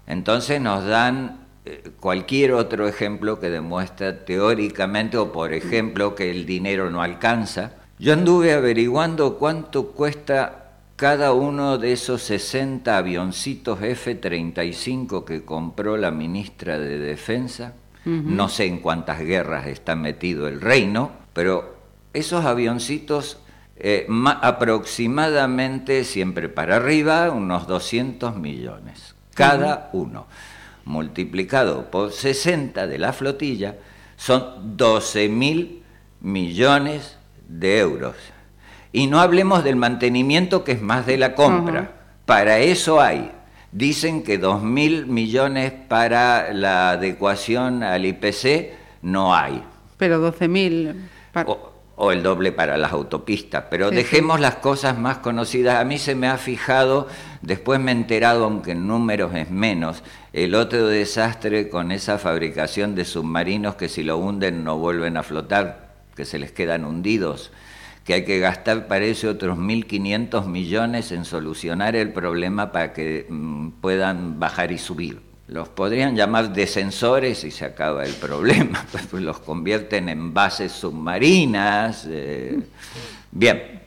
Entonces 0.06 0.60
nos 0.60 0.84
dan 0.84 1.46
eh, 1.64 1.90
cualquier 2.00 2.52
otro 2.52 2.88
ejemplo 2.88 3.38
que 3.38 3.48
demuestra 3.48 4.24
teóricamente 4.24 5.16
o 5.16 5.30
por 5.30 5.52
ejemplo 5.52 6.14
que 6.14 6.30
el 6.30 6.44
dinero 6.44 6.90
no 6.90 7.02
alcanza. 7.02 7.74
Yo 7.98 8.12
anduve 8.12 8.52
averiguando 8.52 9.38
cuánto 9.38 9.92
cuesta 9.92 10.62
cada 10.96 11.32
uno 11.32 11.78
de 11.78 11.92
esos 11.92 12.22
60 12.22 12.96
avioncitos 12.96 13.82
F-35 13.82 15.24
que 15.24 15.44
compró 15.44 15.96
la 15.96 16.10
ministra 16.10 16.78
de 16.78 16.98
Defensa. 16.98 17.74
No 18.04 18.48
sé 18.48 18.66
en 18.66 18.78
cuántas 18.78 19.20
guerras 19.20 19.68
está 19.68 19.94
metido 19.94 20.48
el 20.48 20.60
reino, 20.60 21.12
pero 21.32 21.76
esos 22.12 22.44
avioncitos 22.44 23.38
eh, 23.84 24.06
aproximadamente, 24.42 26.04
siempre 26.04 26.48
para 26.48 26.76
arriba, 26.76 27.30
unos 27.32 27.66
200 27.66 28.36
millones, 28.36 29.16
cada 29.34 29.90
uno. 29.92 30.28
Multiplicado 30.84 31.90
por 31.90 32.12
60 32.12 32.86
de 32.86 32.98
la 32.98 33.12
flotilla, 33.12 33.74
son 34.16 34.76
12 34.76 35.28
mil 35.28 35.82
millones 36.20 37.18
de 37.48 37.80
euros. 37.80 38.14
Y 38.92 39.08
no 39.08 39.20
hablemos 39.20 39.64
del 39.64 39.74
mantenimiento, 39.74 40.62
que 40.62 40.72
es 40.72 40.82
más 40.82 41.04
de 41.04 41.18
la 41.18 41.34
compra. 41.34 41.90
Para 42.24 42.58
eso 42.58 43.00
hay. 43.00 43.32
Dicen 43.72 44.22
que 44.22 44.38
2 44.38 44.62
mil 44.62 45.06
millones 45.06 45.72
para 45.88 46.52
la 46.52 46.90
adecuación 46.90 47.82
al 47.82 48.06
IPC 48.06 48.74
no 49.02 49.34
hay. 49.34 49.60
Pero 49.96 50.20
12 50.20 50.46
mil 50.46 51.08
o 52.04 52.10
el 52.10 52.24
doble 52.24 52.50
para 52.50 52.76
las 52.76 52.90
autopistas, 52.90 53.66
pero 53.70 53.92
dejemos 53.92 54.40
las 54.40 54.56
cosas 54.56 54.98
más 54.98 55.18
conocidas. 55.18 55.76
A 55.76 55.84
mí 55.84 55.98
se 55.98 56.16
me 56.16 56.26
ha 56.26 56.36
fijado, 56.36 57.06
después 57.42 57.78
me 57.78 57.92
he 57.92 57.94
enterado, 57.94 58.46
aunque 58.46 58.72
en 58.72 58.88
números 58.88 59.32
es 59.36 59.52
menos, 59.52 60.02
el 60.32 60.56
otro 60.56 60.88
desastre 60.88 61.68
con 61.68 61.92
esa 61.92 62.18
fabricación 62.18 62.96
de 62.96 63.04
submarinos 63.04 63.76
que 63.76 63.88
si 63.88 64.02
lo 64.02 64.18
hunden 64.18 64.64
no 64.64 64.78
vuelven 64.78 65.16
a 65.16 65.22
flotar, 65.22 65.94
que 66.16 66.24
se 66.24 66.40
les 66.40 66.50
quedan 66.50 66.84
hundidos, 66.84 67.52
que 68.04 68.14
hay 68.14 68.24
que 68.24 68.40
gastar, 68.40 68.88
parece, 68.88 69.28
otros 69.28 69.56
1.500 69.56 70.46
millones 70.46 71.12
en 71.12 71.24
solucionar 71.24 71.94
el 71.94 72.12
problema 72.12 72.72
para 72.72 72.92
que 72.94 73.26
mm, 73.28 73.80
puedan 73.80 74.40
bajar 74.40 74.72
y 74.72 74.78
subir 74.78 75.31
los 75.48 75.68
podrían 75.68 76.16
llamar 76.16 76.52
descensores 76.52 77.44
y 77.44 77.50
se 77.50 77.64
acaba 77.64 78.04
el 78.04 78.14
problema, 78.14 78.84
pues 79.10 79.22
los 79.22 79.38
convierten 79.40 80.08
en 80.08 80.32
bases 80.32 80.72
submarinas. 80.72 82.06
Eh. 82.08 82.60
Bien, 83.30 83.80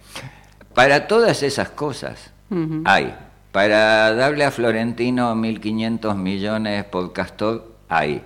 para 0.74 1.08
todas 1.08 1.44
esas 1.44 1.70
cosas 1.70 2.32
hay. 2.84 3.16
Para 3.52 4.14
darle 4.14 4.44
a 4.44 4.52
Florentino 4.52 5.34
1.500 5.34 6.16
millones 6.16 6.84
por 6.84 7.14
Castor, 7.14 7.72
hay. 7.88 8.22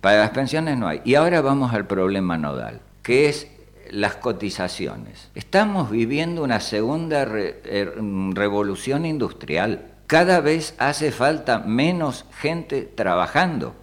Para 0.00 0.20
las 0.20 0.30
pensiones 0.30 0.78
no 0.78 0.88
hay. 0.88 1.02
Y 1.04 1.16
ahora 1.16 1.42
vamos 1.42 1.74
al 1.74 1.86
problema 1.86 2.38
nodal, 2.38 2.80
que 3.02 3.28
es 3.28 3.46
las 3.90 4.16
cotizaciones. 4.16 5.28
Estamos 5.34 5.90
viviendo 5.90 6.42
una 6.42 6.60
segunda 6.60 7.22
er, 7.22 7.94
revolución 8.32 9.04
industrial 9.04 9.89
cada 10.10 10.40
vez 10.40 10.74
hace 10.78 11.12
falta 11.12 11.60
menos 11.60 12.24
gente 12.40 12.82
trabajando. 12.82 13.76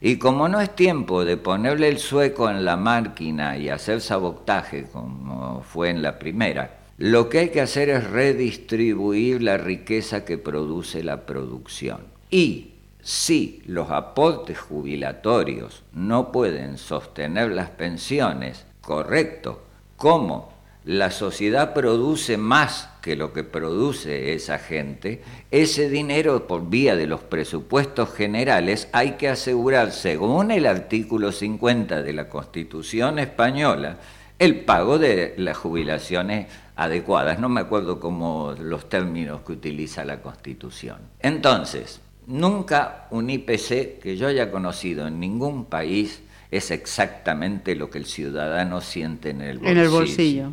Y 0.00 0.16
como 0.16 0.48
no 0.48 0.60
es 0.60 0.76
tiempo 0.76 1.24
de 1.24 1.36
ponerle 1.36 1.88
el 1.88 1.98
sueco 1.98 2.48
en 2.48 2.64
la 2.64 2.76
máquina 2.76 3.58
y 3.58 3.68
hacer 3.68 4.00
sabotaje 4.00 4.84
como 4.84 5.62
fue 5.62 5.90
en 5.90 6.02
la 6.02 6.20
primera, 6.20 6.78
lo 6.98 7.28
que 7.28 7.40
hay 7.40 7.48
que 7.48 7.60
hacer 7.60 7.88
es 7.88 8.08
redistribuir 8.08 9.42
la 9.42 9.56
riqueza 9.56 10.24
que 10.24 10.38
produce 10.38 11.02
la 11.02 11.26
producción. 11.26 12.02
Y 12.30 12.74
si 13.02 13.60
los 13.66 13.90
aportes 13.90 14.60
jubilatorios 14.60 15.82
no 15.92 16.30
pueden 16.30 16.78
sostener 16.78 17.50
las 17.50 17.70
pensiones, 17.70 18.66
correcto, 18.82 19.64
¿cómo? 19.96 20.55
La 20.86 21.10
sociedad 21.10 21.74
produce 21.74 22.36
más 22.36 22.90
que 23.02 23.16
lo 23.16 23.32
que 23.32 23.42
produce 23.42 24.34
esa 24.34 24.60
gente, 24.60 25.20
ese 25.50 25.90
dinero 25.90 26.46
por 26.46 26.70
vía 26.70 26.94
de 26.94 27.08
los 27.08 27.22
presupuestos 27.22 28.14
generales 28.14 28.88
hay 28.92 29.12
que 29.12 29.28
asegurar, 29.28 29.90
según 29.90 30.52
el 30.52 30.64
artículo 30.64 31.32
50 31.32 32.04
de 32.04 32.12
la 32.12 32.28
Constitución 32.28 33.18
española, 33.18 33.98
el 34.38 34.60
pago 34.60 34.98
de 34.98 35.34
las 35.38 35.56
jubilaciones 35.56 36.46
adecuadas. 36.76 37.40
No 37.40 37.48
me 37.48 37.62
acuerdo 37.62 37.98
cómo 37.98 38.54
los 38.56 38.88
términos 38.88 39.40
que 39.40 39.52
utiliza 39.54 40.04
la 40.04 40.22
Constitución. 40.22 40.98
Entonces, 41.18 42.00
nunca 42.28 43.08
un 43.10 43.28
IPC 43.28 43.98
que 43.98 44.16
yo 44.16 44.28
haya 44.28 44.52
conocido 44.52 45.08
en 45.08 45.18
ningún 45.18 45.64
país 45.64 46.22
es 46.52 46.70
exactamente 46.70 47.74
lo 47.74 47.90
que 47.90 47.98
el 47.98 48.06
ciudadano 48.06 48.80
siente 48.80 49.30
en 49.30 49.40
el 49.40 49.58
bolsillo. 49.58 49.72
En 49.72 49.78
el 49.78 49.88
bolsillo 49.88 50.52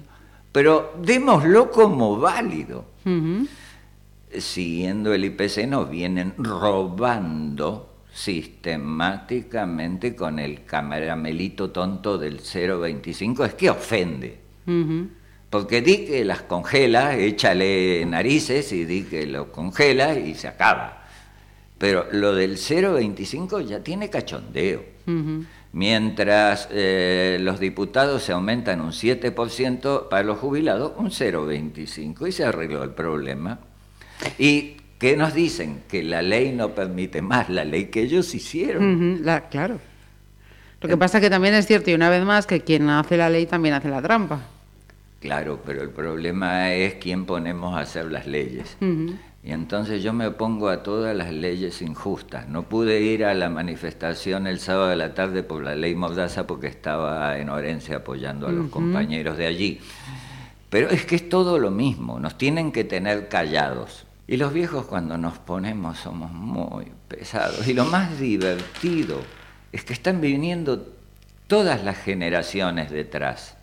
pero 0.54 0.94
démoslo 1.02 1.70
como 1.70 2.18
válido. 2.18 2.86
Siguiendo 4.36 5.14
el 5.14 5.26
IPC 5.26 5.68
nos 5.68 5.90
vienen 5.90 6.34
robando 6.38 7.90
sistemáticamente 8.14 10.16
con 10.16 10.40
el 10.40 10.64
cameramelito 10.64 11.72
tonto 11.72 12.18
del 12.18 12.40
0,25, 12.40 13.48
es 13.48 13.54
que 13.56 13.70
ofende. 13.70 14.40
Porque 15.50 15.82
di 15.82 16.06
que 16.06 16.24
las 16.24 16.44
congela, 16.44 17.18
échale 17.18 18.06
narices 18.06 18.72
y 18.72 18.86
di 18.86 19.04
que 19.04 19.26
lo 19.26 19.52
congela 19.52 20.18
y 20.18 20.36
se 20.36 20.48
acaba. 20.48 21.04
Pero 21.78 22.08
lo 22.12 22.34
del 22.34 22.58
0,25 22.58 23.66
ya 23.66 23.82
tiene 23.82 24.10
cachondeo. 24.10 24.86
Mientras 25.74 26.70
eh, 26.72 27.40
los 27.42 27.60
diputados 27.60 28.22
se 28.22 28.32
aumentan 28.32 28.80
un 28.80 28.92
7%, 28.92 30.08
para 30.08 30.24
los 30.24 30.38
jubilados 30.38 30.94
un 30.98 31.10
0,25%. 31.10 32.28
Y 32.28 32.32
se 32.32 32.46
arregló 32.46 32.84
el 32.84 32.92
problema. 32.92 33.60
¿Y 34.38 34.78
qué 35.00 35.18
nos 35.18 35.34
dicen? 35.34 35.84
Que 35.90 36.04
la 36.04 36.22
ley 36.22 36.52
no 36.52 36.70
permite 36.70 37.24
más, 37.24 37.50
la 37.50 37.66
ley 37.66 37.86
que 37.86 38.04
ellos 38.04 38.34
hicieron. 38.36 39.24
claro. 39.50 39.80
Lo 40.80 40.90
que 40.90 40.98
pasa 40.98 41.18
es 41.18 41.24
que 41.24 41.30
también 41.30 41.54
es 41.56 41.66
cierto, 41.66 41.90
y 41.90 41.94
una 41.94 42.10
vez 42.10 42.24
más, 42.24 42.46
que 42.46 42.62
quien 42.62 42.90
hace 42.90 43.18
la 43.18 43.30
ley 43.30 43.46
también 43.46 43.74
hace 43.74 43.90
la 43.90 44.02
trampa. 44.02 44.42
Claro, 45.24 45.62
pero 45.66 45.82
el 45.82 45.90
problema 45.90 46.74
es 46.74 46.96
quién 46.96 47.26
ponemos 47.26 47.78
a 47.78 47.80
hacer 47.80 48.12
las 48.12 48.28
leyes. 48.28 48.76
Y 49.42 49.52
entonces 49.52 50.04
yo 50.04 50.12
me 50.12 50.28
opongo 50.28 50.68
a 50.68 50.84
todas 50.84 51.16
las 51.16 51.32
leyes 51.32 51.82
injustas. 51.82 52.50
No 52.50 52.64
pude 52.64 53.00
ir 53.00 53.24
a 53.24 53.34
la 53.34 53.50
manifestación 53.50 54.48
el 54.48 54.60
sábado 54.60 54.90
de 54.90 54.98
la 54.98 55.14
tarde 55.14 55.42
por 55.42 55.64
la 55.64 55.76
ley 55.76 55.96
Mordaza 55.96 56.46
porque 56.46 56.68
estaba 56.68 57.38
en 57.38 57.50
Orense 57.50 57.96
apoyando 57.96 58.48
a 58.48 58.52
los 58.52 58.70
compañeros 58.70 59.38
de 59.38 59.48
allí. 59.48 59.80
Pero 60.70 60.90
es 60.90 61.06
que 61.06 61.16
es 61.16 61.30
todo 61.30 61.58
lo 61.58 61.72
mismo, 61.72 62.20
nos 62.20 62.38
tienen 62.38 62.74
que 62.74 62.84
tener 62.84 63.30
callados. 63.30 64.06
Y 64.28 64.36
los 64.36 64.52
viejos 64.52 64.88
cuando 64.88 65.18
nos 65.18 65.38
ponemos 65.38 66.00
somos 66.00 66.34
muy 66.34 66.92
pesados. 67.08 67.66
Y 67.66 67.74
lo 67.74 67.86
más 67.86 68.20
divertido 68.20 69.22
es 69.72 69.86
que 69.86 69.94
están 69.94 70.20
viniendo 70.20 70.86
todas 71.48 71.82
las 71.82 71.98
generaciones 71.98 72.92
detrás. 72.92 73.56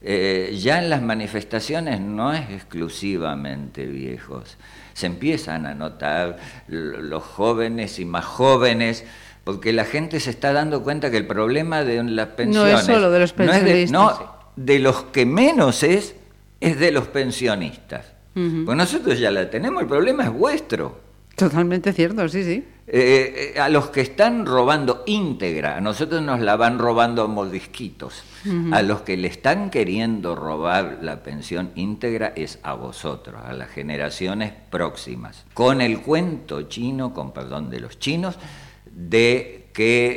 Eh, 0.00 0.56
ya 0.60 0.78
en 0.78 0.90
las 0.90 1.02
manifestaciones 1.02 2.00
no 2.00 2.32
es 2.32 2.48
exclusivamente 2.50 3.84
viejos, 3.86 4.56
se 4.94 5.06
empiezan 5.06 5.66
a 5.66 5.74
notar 5.74 6.38
los 6.68 7.24
jóvenes 7.24 7.98
y 7.98 8.04
más 8.04 8.24
jóvenes, 8.24 9.04
porque 9.42 9.72
la 9.72 9.84
gente 9.84 10.20
se 10.20 10.30
está 10.30 10.52
dando 10.52 10.84
cuenta 10.84 11.10
que 11.10 11.16
el 11.16 11.26
problema 11.26 11.82
de 11.82 12.02
las 12.04 12.28
pensiones 12.28 12.72
no 12.72 12.78
es 12.78 12.84
solo 12.84 13.10
de 13.10 13.18
los 13.18 13.32
pensionistas, 13.32 13.90
no, 13.90 14.36
de, 14.54 14.78
los 14.78 15.02
que 15.04 15.26
menos 15.26 15.82
es 15.82 16.14
es 16.60 16.78
de 16.78 16.92
los 16.92 17.08
pensionistas. 17.08 18.12
Pues 18.34 18.76
nosotros 18.76 19.18
ya 19.18 19.32
la 19.32 19.50
tenemos, 19.50 19.82
el 19.82 19.88
problema 19.88 20.22
es 20.22 20.30
vuestro. 20.30 21.00
Totalmente 21.34 21.92
cierto, 21.92 22.28
sí, 22.28 22.44
sí. 22.44 22.64
Eh, 22.90 23.52
eh, 23.54 23.60
a 23.60 23.68
los 23.68 23.90
que 23.90 24.00
están 24.00 24.46
robando 24.46 25.02
íntegra, 25.06 25.76
a 25.76 25.80
nosotros 25.82 26.22
nos 26.22 26.40
la 26.40 26.56
van 26.56 26.78
robando 26.78 27.22
a 27.22 27.26
modisquitos. 27.26 28.24
A 28.72 28.80
los 28.80 29.02
que 29.02 29.18
le 29.18 29.28
están 29.28 29.68
queriendo 29.68 30.34
robar 30.34 31.00
la 31.02 31.22
pensión 31.22 31.70
íntegra 31.74 32.32
es 32.34 32.58
a 32.62 32.72
vosotros, 32.72 33.42
a 33.44 33.52
las 33.52 33.68
generaciones 33.68 34.54
próximas. 34.70 35.44
Con 35.52 35.82
el 35.82 36.00
cuento 36.00 36.62
chino, 36.62 37.12
con 37.12 37.32
perdón 37.32 37.68
de 37.68 37.80
los 37.80 37.98
chinos, 37.98 38.38
de 38.86 39.68
que 39.74 40.16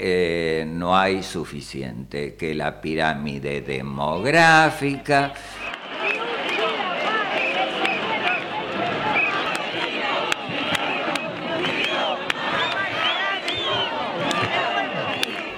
eh, 0.61 0.65
no 0.65 0.97
hay 0.97 1.23
suficiente, 1.23 2.35
que 2.35 2.55
la 2.55 2.79
pirámide 2.79 3.61
demográfica 3.61 5.33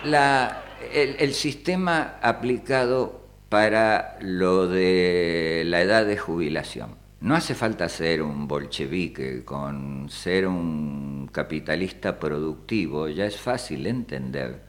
el, 0.04 1.34
sistema 1.34 2.16
aplicado 2.22 3.22
para 3.50 4.18
lo 4.22 4.68
de 4.68 5.64
la 5.66 5.82
edad 5.82 6.06
de 6.06 6.18
jubilación. 6.18 6.96
No 7.22 7.36
hace 7.36 7.56
falta 7.56 7.88
ser 7.88 8.22
un 8.22 8.48
bolchevique, 8.48 9.46
con 9.46 10.10
ser 10.10 10.48
un 10.48 11.30
capitalista 11.32 12.20
productivo 12.20 13.08
ya 13.08 13.26
es 13.26 13.38
fácil 13.38 13.88
entender 13.88 14.64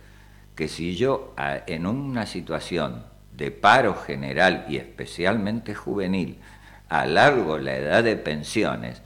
que 0.55 0.69
si 0.69 0.95
yo 0.95 1.35
en 1.67 1.87
una 1.87 2.27
situación 2.27 3.07
de 3.33 3.51
paro 3.51 3.97
general 3.97 4.67
y 4.69 4.77
especialmente 4.77 5.75
juvenil 5.75 6.39
alargo 6.89 7.59
la 7.59 7.77
edad 7.77 8.05
de 8.05 8.17
pensiones, 8.17 9.03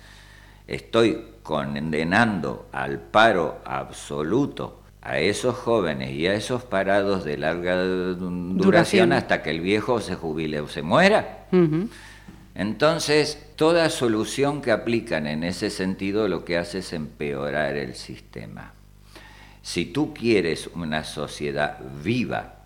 estoy 0.66 1.24
condenando 1.42 2.68
al 2.72 3.00
paro 3.00 3.62
absoluto 3.64 4.82
a 5.08 5.18
esos 5.18 5.56
jóvenes 5.56 6.10
y 6.10 6.26
a 6.26 6.34
esos 6.34 6.64
parados 6.64 7.24
de 7.24 7.38
larga 7.38 7.82
duración, 7.82 9.12
hasta 9.12 9.42
que 9.42 9.50
el 9.50 9.60
viejo 9.62 10.02
se 10.02 10.14
jubile 10.14 10.60
o 10.60 10.68
se 10.68 10.82
muera. 10.82 11.46
Entonces, 12.54 13.52
toda 13.56 13.88
solución 13.88 14.60
que 14.60 14.70
aplican 14.70 15.26
en 15.26 15.44
ese 15.44 15.70
sentido 15.70 16.28
lo 16.28 16.44
que 16.44 16.58
hace 16.58 16.78
es 16.80 16.92
empeorar 16.92 17.76
el 17.76 17.94
sistema. 17.94 18.72
Si 19.62 19.86
tú 19.86 20.12
quieres 20.12 20.68
una 20.74 21.04
sociedad 21.04 21.78
viva, 22.04 22.56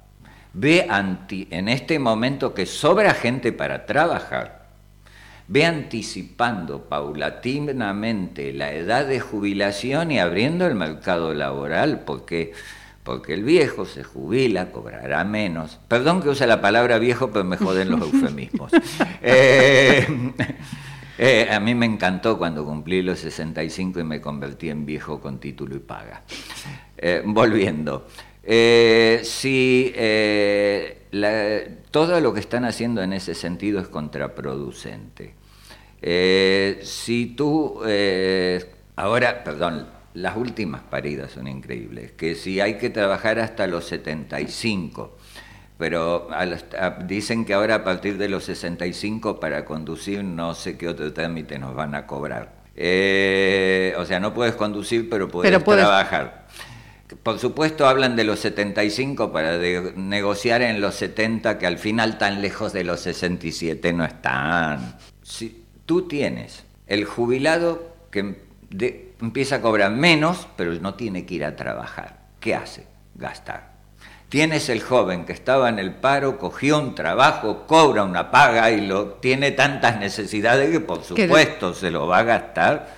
ve 0.52 0.86
anti, 0.88 1.46
en 1.50 1.68
este 1.68 2.00
momento 2.00 2.54
que 2.54 2.66
sobra 2.66 3.14
gente 3.14 3.52
para 3.52 3.86
trabajar, 3.86 4.61
ve 5.52 5.66
anticipando 5.66 6.84
paulatinamente 6.84 8.54
la 8.54 8.72
edad 8.72 9.06
de 9.06 9.20
jubilación 9.20 10.10
y 10.10 10.18
abriendo 10.18 10.66
el 10.66 10.74
mercado 10.74 11.34
laboral, 11.34 12.04
porque, 12.06 12.54
porque 13.02 13.34
el 13.34 13.44
viejo 13.44 13.84
se 13.84 14.02
jubila, 14.02 14.72
cobrará 14.72 15.24
menos. 15.24 15.78
Perdón 15.88 16.22
que 16.22 16.30
use 16.30 16.46
la 16.46 16.62
palabra 16.62 16.98
viejo, 16.98 17.30
pero 17.32 17.44
me 17.44 17.58
joden 17.58 17.90
los 17.90 18.00
eufemismos. 18.14 18.72
Eh, 19.20 20.06
eh, 21.18 21.48
a 21.52 21.60
mí 21.60 21.74
me 21.74 21.84
encantó 21.84 22.38
cuando 22.38 22.64
cumplí 22.64 23.02
los 23.02 23.18
65 23.18 24.00
y 24.00 24.04
me 24.04 24.22
convertí 24.22 24.70
en 24.70 24.86
viejo 24.86 25.20
con 25.20 25.38
título 25.38 25.76
y 25.76 25.80
paga. 25.80 26.22
Eh, 26.96 27.22
volviendo. 27.26 28.06
si 29.22 29.92
todo 31.90 32.20
lo 32.22 32.32
que 32.32 32.40
están 32.40 32.64
haciendo 32.64 33.02
en 33.02 33.12
ese 33.12 33.34
sentido 33.34 33.80
es 33.80 33.88
contraproducente. 33.88 35.41
Eh, 36.02 36.80
si 36.82 37.26
tú, 37.26 37.80
eh, 37.86 38.64
ahora, 38.96 39.44
perdón, 39.44 39.86
las 40.14 40.36
últimas 40.36 40.82
paridas 40.82 41.30
son 41.32 41.46
increíbles, 41.46 42.12
que 42.12 42.34
si 42.34 42.60
hay 42.60 42.76
que 42.76 42.90
trabajar 42.90 43.38
hasta 43.38 43.66
los 43.68 43.84
75, 43.86 45.16
pero 45.78 46.28
dicen 47.06 47.44
que 47.44 47.54
ahora 47.54 47.76
a 47.76 47.84
partir 47.84 48.18
de 48.18 48.28
los 48.28 48.44
65 48.44 49.40
para 49.40 49.64
conducir 49.64 50.22
no 50.22 50.54
sé 50.54 50.76
qué 50.76 50.88
otro 50.88 51.12
trámite 51.12 51.58
nos 51.58 51.74
van 51.74 51.94
a 51.94 52.06
cobrar. 52.06 52.62
Eh, 52.74 53.94
o 53.96 54.04
sea, 54.04 54.18
no 54.20 54.34
puedes 54.34 54.54
conducir, 54.54 55.08
pero 55.08 55.28
puedes, 55.28 55.62
trabajar. 55.62 56.46
Por 57.22 57.38
supuesto 57.38 57.86
hablan 57.86 58.16
de 58.16 58.24
los 58.24 58.40
75 58.40 59.32
para 59.32 59.58
negociar 59.58 60.62
en 60.62 60.80
los 60.80 60.94
70, 60.94 61.58
que 61.58 61.66
al 61.66 61.78
final 61.78 62.18
tan 62.18 62.40
lejos 62.40 62.72
de 62.72 62.84
los 62.84 63.00
67 63.00 63.92
no 63.92 64.04
están. 64.04 64.96
Sí, 65.22 65.61
tú 65.86 66.08
tienes 66.08 66.64
el 66.86 67.04
jubilado 67.04 67.94
que 68.10 68.36
empieza 69.20 69.56
a 69.56 69.60
cobrar 69.60 69.90
menos, 69.92 70.48
pero 70.56 70.72
no 70.74 70.94
tiene 70.94 71.24
que 71.26 71.34
ir 71.34 71.44
a 71.44 71.56
trabajar. 71.56 72.20
¿Qué 72.40 72.54
hace? 72.54 72.86
Gastar. 73.14 73.72
Tienes 74.28 74.70
el 74.70 74.80
joven 74.80 75.26
que 75.26 75.34
estaba 75.34 75.68
en 75.68 75.78
el 75.78 75.94
paro, 75.94 76.38
cogió 76.38 76.78
un 76.78 76.94
trabajo, 76.94 77.66
cobra 77.66 78.02
una 78.02 78.30
paga 78.30 78.70
y 78.70 78.80
lo 78.80 79.08
tiene 79.14 79.50
tantas 79.50 80.00
necesidades 80.00 80.70
que 80.70 80.80
por 80.80 81.04
supuesto 81.04 81.74
se 81.74 81.90
lo 81.90 82.06
va 82.06 82.20
a 82.20 82.22
gastar. 82.22 82.94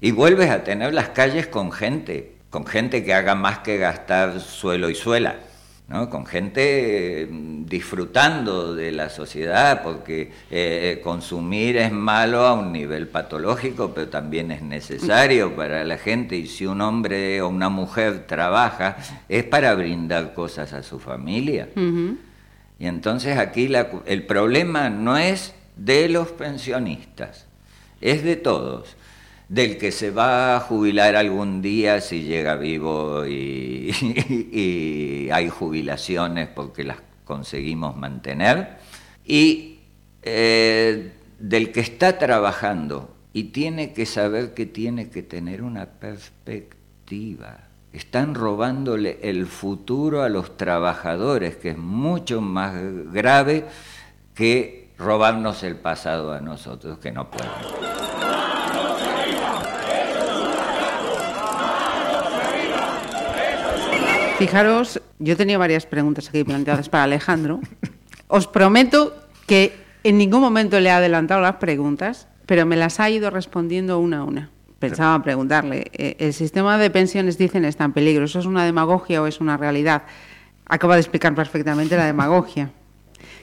Y 0.00 0.10
vuelves 0.10 0.50
a 0.50 0.64
tener 0.64 0.92
las 0.92 1.10
calles 1.10 1.46
con 1.46 1.70
gente, 1.70 2.34
con 2.50 2.66
gente 2.66 3.04
que 3.04 3.14
haga 3.14 3.36
más 3.36 3.60
que 3.60 3.78
gastar 3.78 4.40
suelo 4.40 4.90
y 4.90 4.96
suela. 4.96 5.36
¿No? 5.88 6.08
con 6.08 6.26
gente 6.26 7.28
mm, 7.30 7.66
disfrutando 7.66 8.74
de 8.74 8.92
la 8.92 9.10
sociedad, 9.10 9.82
porque 9.82 10.32
eh, 10.50 11.00
consumir 11.02 11.76
es 11.76 11.92
malo 11.92 12.46
a 12.46 12.54
un 12.54 12.72
nivel 12.72 13.08
patológico, 13.08 13.92
pero 13.94 14.08
también 14.08 14.50
es 14.50 14.62
necesario 14.62 15.54
para 15.56 15.84
la 15.84 15.98
gente, 15.98 16.36
y 16.36 16.46
si 16.46 16.66
un 16.66 16.80
hombre 16.80 17.40
o 17.42 17.48
una 17.48 17.68
mujer 17.68 18.26
trabaja, 18.26 18.96
es 19.28 19.44
para 19.44 19.74
brindar 19.74 20.34
cosas 20.34 20.72
a 20.72 20.82
su 20.82 20.98
familia. 20.98 21.68
Y 22.78 22.86
entonces 22.86 23.38
aquí 23.38 23.70
el 24.06 24.22
problema 24.24 24.90
no 24.90 25.16
es 25.16 25.54
de 25.76 26.08
los 26.08 26.28
pensionistas, 26.32 27.46
es 28.00 28.24
de 28.24 28.36
todos 28.36 28.96
del 29.48 29.78
que 29.78 29.92
se 29.92 30.10
va 30.10 30.56
a 30.56 30.60
jubilar 30.60 31.16
algún 31.16 31.60
día 31.60 32.00
si 32.00 32.22
llega 32.22 32.56
vivo 32.56 33.26
y, 33.28 33.90
hay 35.30 35.48
jubilaciones 35.48 36.48
porque 36.48 36.84
las 36.84 36.98
conseguimos 37.24 37.96
mantener, 37.96 38.76
y 39.24 39.78
eh, 40.22 41.12
del 41.38 41.72
que 41.72 41.80
está 41.80 42.18
trabajando 42.18 43.14
y 43.32 43.44
tiene 43.44 43.92
que 43.92 44.06
saber 44.06 44.54
que 44.54 44.66
tiene 44.66 45.10
que 45.10 45.22
tener 45.22 45.62
una 45.62 45.86
perspectiva. 45.86 47.64
Están 47.92 48.34
robándole 48.34 49.18
el 49.22 49.46
futuro 49.46 50.22
a 50.22 50.28
los 50.28 50.56
trabajadores, 50.56 51.56
que 51.56 51.70
es 51.70 51.78
mucho 51.78 52.40
más 52.40 52.74
grave 53.12 53.64
que 54.34 54.90
robarnos 54.98 55.62
el 55.62 55.76
pasado 55.76 56.32
a 56.32 56.40
nosotros, 56.40 56.98
que 56.98 57.12
no 57.12 57.30
pueden. 57.30 58.33
Fijaros, 64.46 65.00
yo 65.18 65.36
tenía 65.36 65.58
varias 65.58 65.86
preguntas 65.86 66.28
aquí 66.28 66.44
planteadas 66.44 66.88
para 66.88 67.04
Alejandro. 67.04 67.60
Os 68.28 68.46
prometo 68.46 69.14
que 69.46 69.72
en 70.02 70.18
ningún 70.18 70.40
momento 70.40 70.78
le 70.80 70.88
he 70.88 70.92
adelantado 70.92 71.40
las 71.40 71.56
preguntas, 71.56 72.28
pero 72.46 72.66
me 72.66 72.76
las 72.76 73.00
ha 73.00 73.08
ido 73.10 73.30
respondiendo 73.30 73.98
una 73.98 74.18
a 74.18 74.24
una. 74.24 74.50
Pensaba 74.78 75.22
preguntarle, 75.22 75.90
eh, 75.94 76.16
¿el 76.18 76.34
sistema 76.34 76.76
de 76.76 76.90
pensiones 76.90 77.38
dicen 77.38 77.64
está 77.64 77.84
en 77.84 77.92
peligro? 77.92 78.26
¿Eso 78.26 78.38
es 78.38 78.44
una 78.46 78.64
demagogia 78.66 79.22
o 79.22 79.26
es 79.26 79.40
una 79.40 79.56
realidad? 79.56 80.02
Acaba 80.66 80.94
de 80.96 81.00
explicar 81.00 81.34
perfectamente 81.34 81.96
la 81.96 82.04
demagogia. 82.04 82.70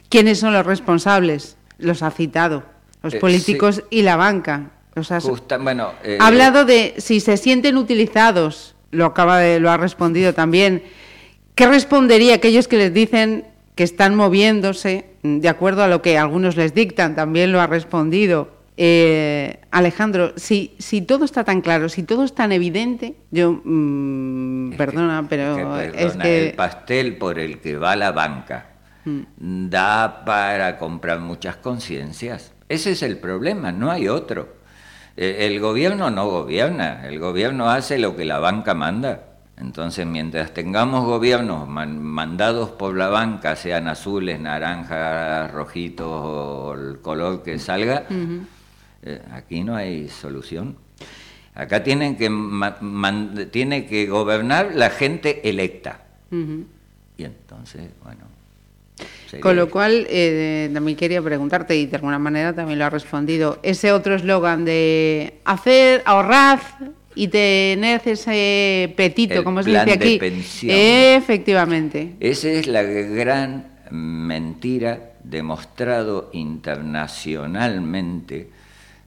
¿Quiénes 0.08 0.38
son 0.38 0.52
los 0.52 0.64
responsables? 0.64 1.56
Los 1.78 2.02
ha 2.02 2.10
citado, 2.12 2.62
los 3.02 3.14
Eh, 3.14 3.18
políticos 3.18 3.82
y 3.90 4.02
la 4.02 4.14
banca. 4.16 4.70
Los 4.94 5.08
Justa- 5.08 5.58
bueno, 5.58 5.92
eh, 6.04 6.18
ha 6.20 6.26
hablado 6.28 6.64
de 6.64 6.94
si 6.98 7.18
se 7.20 7.36
sienten 7.38 7.76
utilizados, 7.76 8.76
lo 8.92 9.06
acaba 9.06 9.38
de, 9.40 9.58
lo 9.58 9.70
ha 9.70 9.76
respondido 9.76 10.32
también. 10.34 10.84
¿Qué 11.56 11.66
respondería 11.66 12.34
aquellos 12.36 12.68
que 12.68 12.76
les 12.76 12.94
dicen 12.94 13.44
que 13.74 13.82
están 13.82 14.14
moviéndose 14.14 15.06
de 15.22 15.48
acuerdo 15.48 15.82
a 15.82 15.88
lo 15.88 16.00
que 16.02 16.16
algunos 16.18 16.56
les 16.56 16.74
dictan? 16.74 17.16
También 17.16 17.50
lo 17.52 17.60
ha 17.60 17.66
respondido. 17.66 18.50
Eh, 18.76 19.60
Alejandro, 19.70 20.32
si, 20.36 20.74
si 20.78 21.02
todo 21.02 21.24
está 21.26 21.44
tan 21.44 21.60
claro, 21.60 21.88
si 21.90 22.02
todo 22.04 22.24
es 22.24 22.34
tan 22.34 22.52
evidente, 22.52 23.14
yo, 23.30 23.60
mm, 23.64 24.70
que- 24.70 24.76
perdona, 24.78 25.26
pero 25.28 25.56
que, 25.92 25.92
es 26.06 26.12
que... 26.16 26.48
el 26.48 26.54
pastel 26.54 27.16
por 27.16 27.38
el 27.38 27.58
que 27.60 27.76
va 27.76 27.96
la 27.96 28.12
banca 28.12 28.66
Mm. 29.04 29.68
da 29.68 30.24
para 30.24 30.78
comprar 30.78 31.18
muchas 31.18 31.56
conciencias. 31.56 32.52
Ese 32.68 32.92
es 32.92 33.02
el 33.02 33.18
problema, 33.18 33.72
no 33.72 33.90
hay 33.90 34.06
otro. 34.06 34.54
Eh, 35.16 35.46
El 35.46 35.60
gobierno 35.60 36.10
no 36.10 36.28
gobierna, 36.28 37.06
el 37.06 37.18
gobierno 37.18 37.68
hace 37.70 37.98
lo 37.98 38.16
que 38.16 38.24
la 38.24 38.38
banca 38.38 38.74
manda. 38.74 39.24
Entonces, 39.58 40.06
mientras 40.06 40.52
tengamos 40.54 41.04
gobiernos 41.04 41.68
man- 41.68 42.02
mandados 42.02 42.70
por 42.70 42.96
la 42.96 43.08
banca, 43.08 43.54
sean 43.54 43.86
azules, 43.86 44.40
naranjas, 44.40 45.50
rojitos 45.52 46.06
o 46.08 46.74
el 46.74 47.00
color 47.00 47.42
que 47.42 47.58
salga, 47.58 48.06
eh, 49.02 49.22
aquí 49.32 49.62
no 49.62 49.76
hay 49.76 50.08
solución. 50.08 50.76
Acá 51.54 51.82
tienen 51.84 52.16
que 52.16 52.30
man- 52.30 53.48
tiene 53.52 53.84
que 53.86 54.06
gobernar 54.06 54.72
la 54.74 54.88
gente 54.90 55.46
electa. 55.48 56.00
Y 57.18 57.24
entonces, 57.24 57.90
bueno. 58.02 58.22
Sería- 59.26 59.40
Con 59.42 59.56
lo 59.56 59.70
cual, 59.70 60.06
eh, 60.10 60.70
también 60.72 60.96
quería 60.96 61.22
preguntarte, 61.22 61.76
y 61.76 61.86
de 61.86 61.96
alguna 61.96 62.18
manera 62.18 62.52
también 62.52 62.78
lo 62.78 62.84
ha 62.84 62.90
respondido, 62.90 63.58
ese 63.62 63.92
otro 63.92 64.14
eslogan 64.14 64.64
de 64.64 65.38
hacer, 65.44 66.02
ahorrar 66.04 66.60
y 67.14 67.28
tener 67.28 68.00
ese 68.06 68.92
petito, 68.96 69.34
El 69.34 69.44
como 69.44 69.62
se 69.62 69.70
plan 69.70 69.86
dice 69.86 69.98
de 69.98 70.04
aquí. 70.06 70.18
pensión. 70.18 70.74
Efectivamente. 70.76 72.14
Esa 72.20 72.48
es 72.48 72.66
la 72.66 72.82
gran 72.82 73.66
mentira 73.90 75.10
demostrado 75.24 76.30
internacionalmente, 76.32 78.50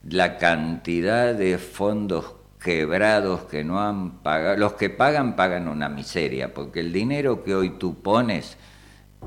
la 0.08 0.38
cantidad 0.38 1.34
de 1.34 1.58
fondos 1.58 2.32
quebrados 2.62 3.42
que 3.42 3.64
no 3.64 3.80
han 3.80 4.22
pagado. 4.22 4.56
Los 4.56 4.72
que 4.74 4.88
pagan 4.90 5.36
pagan 5.36 5.68
una 5.68 5.88
miseria, 5.88 6.52
porque 6.54 6.80
el 6.80 6.92
dinero 6.92 7.44
que 7.44 7.54
hoy 7.54 7.70
tú 7.78 8.00
pones 8.00 8.56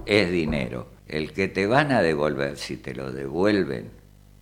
es 0.06 0.32
dinero. 0.32 0.88
El 1.08 1.34
que 1.34 1.47
te 1.47 1.65
van 1.65 1.91
a 1.91 2.02
devolver, 2.02 2.58
si 2.58 2.78
te 2.78 2.93
lo 2.93 3.12
devuelven, 3.12 3.89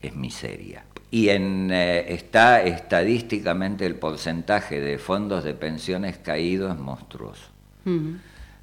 es 0.01 0.15
miseria. 0.15 0.85
Y 1.09 1.29
en, 1.29 1.69
eh, 1.71 2.13
está 2.13 2.61
estadísticamente 2.63 3.85
el 3.85 3.95
porcentaje 3.95 4.81
de 4.81 4.97
fondos 4.97 5.43
de 5.43 5.53
pensiones 5.53 6.17
caídos 6.17 6.73
es 6.73 6.79
monstruoso. 6.79 7.51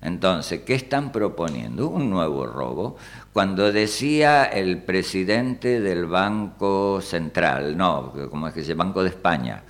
Entonces, 0.02 0.60
¿qué 0.66 0.74
están 0.74 1.12
proponiendo? 1.12 1.88
Un 1.88 2.10
nuevo 2.10 2.46
robo. 2.46 2.98
Cuando 3.32 3.72
decía 3.72 4.44
el 4.44 4.82
presidente 4.82 5.80
del 5.80 6.04
Banco 6.04 7.00
Central, 7.00 7.74
no, 7.74 8.12
¿cómo 8.28 8.48
es 8.48 8.52
que 8.52 8.62
se? 8.62 8.74
Banco 8.74 9.02
de 9.02 9.08
España, 9.08 9.62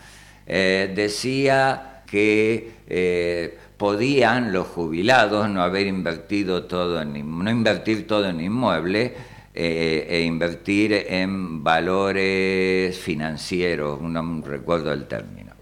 eh, 0.45 0.93
decía 0.95 2.03
que 2.05 2.79
eh, 2.89 3.59
podían 3.77 4.53
los 4.53 4.67
jubilados 4.69 5.49
no 5.49 5.63
haber 5.63 5.87
invertido 5.87 6.65
todo 6.65 7.01
en, 7.01 7.13
no 7.45 7.51
invertir 7.51 8.07
todo 8.07 8.29
en 8.29 8.41
inmueble 8.41 9.15
eh, 9.55 10.07
e 10.09 10.23
invertir 10.23 10.93
en 10.93 11.63
valores 11.63 12.99
financieros, 12.99 14.01
no 14.01 14.43
recuerdo 14.45 14.93
el 14.93 15.07
término. 15.07 15.53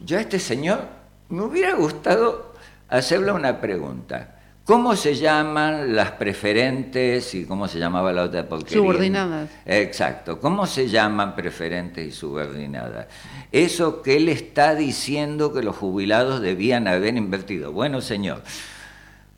Yo 0.00 0.18
a 0.18 0.20
este 0.20 0.38
señor 0.38 0.80
me 1.28 1.42
hubiera 1.42 1.74
gustado 1.74 2.54
hacerle 2.88 3.32
una 3.32 3.60
pregunta. 3.60 4.33
¿Cómo 4.64 4.96
se 4.96 5.14
llaman 5.14 5.94
las 5.94 6.12
preferentes 6.12 7.34
y 7.34 7.44
cómo 7.44 7.68
se 7.68 7.78
llamaba 7.78 8.14
la 8.14 8.22
otra 8.22 8.48
porquería? 8.48 8.78
Subordinadas. 8.78 9.50
Exacto. 9.66 10.40
¿Cómo 10.40 10.66
se 10.66 10.88
llaman 10.88 11.36
preferentes 11.36 12.08
y 12.08 12.10
subordinadas? 12.10 13.06
Eso 13.52 14.00
que 14.00 14.16
él 14.16 14.30
está 14.30 14.74
diciendo 14.74 15.52
que 15.52 15.62
los 15.62 15.76
jubilados 15.76 16.40
debían 16.40 16.88
haber 16.88 17.14
invertido. 17.14 17.72
Bueno, 17.72 18.00
señor, 18.00 18.42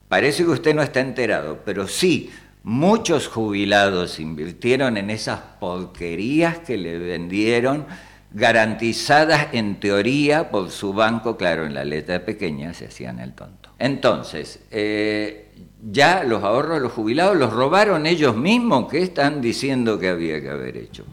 parece 0.09 0.45
que 0.45 0.51
usted 0.51 0.77
no 0.77 0.83
está 0.83 1.01
enterado, 1.01 1.59
pero 1.65 1.89
sí, 1.89 2.31
muchos 2.63 3.27
jubilados 3.27 4.21
invirtieron 4.21 4.97
en 4.97 5.11
esas 5.11 5.41
porquerías 5.59 6.59
que 6.61 6.77
le 6.77 6.99
vendieron 6.99 7.87
garantizadas 8.31 9.49
en 9.55 9.81
teoría 9.81 10.51
por 10.53 10.71
su 10.71 10.93
banco, 10.93 11.37
claro, 11.37 11.67
en 11.67 11.75
la 11.75 11.85
letra 11.85 12.25
pequeña 12.25 12.75
se 12.75 12.87
hacían 12.87 13.19
el 13.19 13.33
tonto. 13.33 13.66
Entonces, 13.79 14.61
eh, 14.71 15.49
ya 15.91 16.25
los 16.25 16.43
ahorros 16.43 16.77
de 16.77 16.81
los 16.81 16.93
jubilados 16.93 17.37
los 17.37 17.53
robaron 17.53 18.07
ellos 18.07 18.37
mismos, 18.37 18.91
¿qué 18.91 19.03
están 19.03 19.41
diciendo 19.41 19.99
que 19.99 20.09
había 20.09 20.41
que 20.41 20.49
haber 20.51 20.77
hecho? 20.77 21.05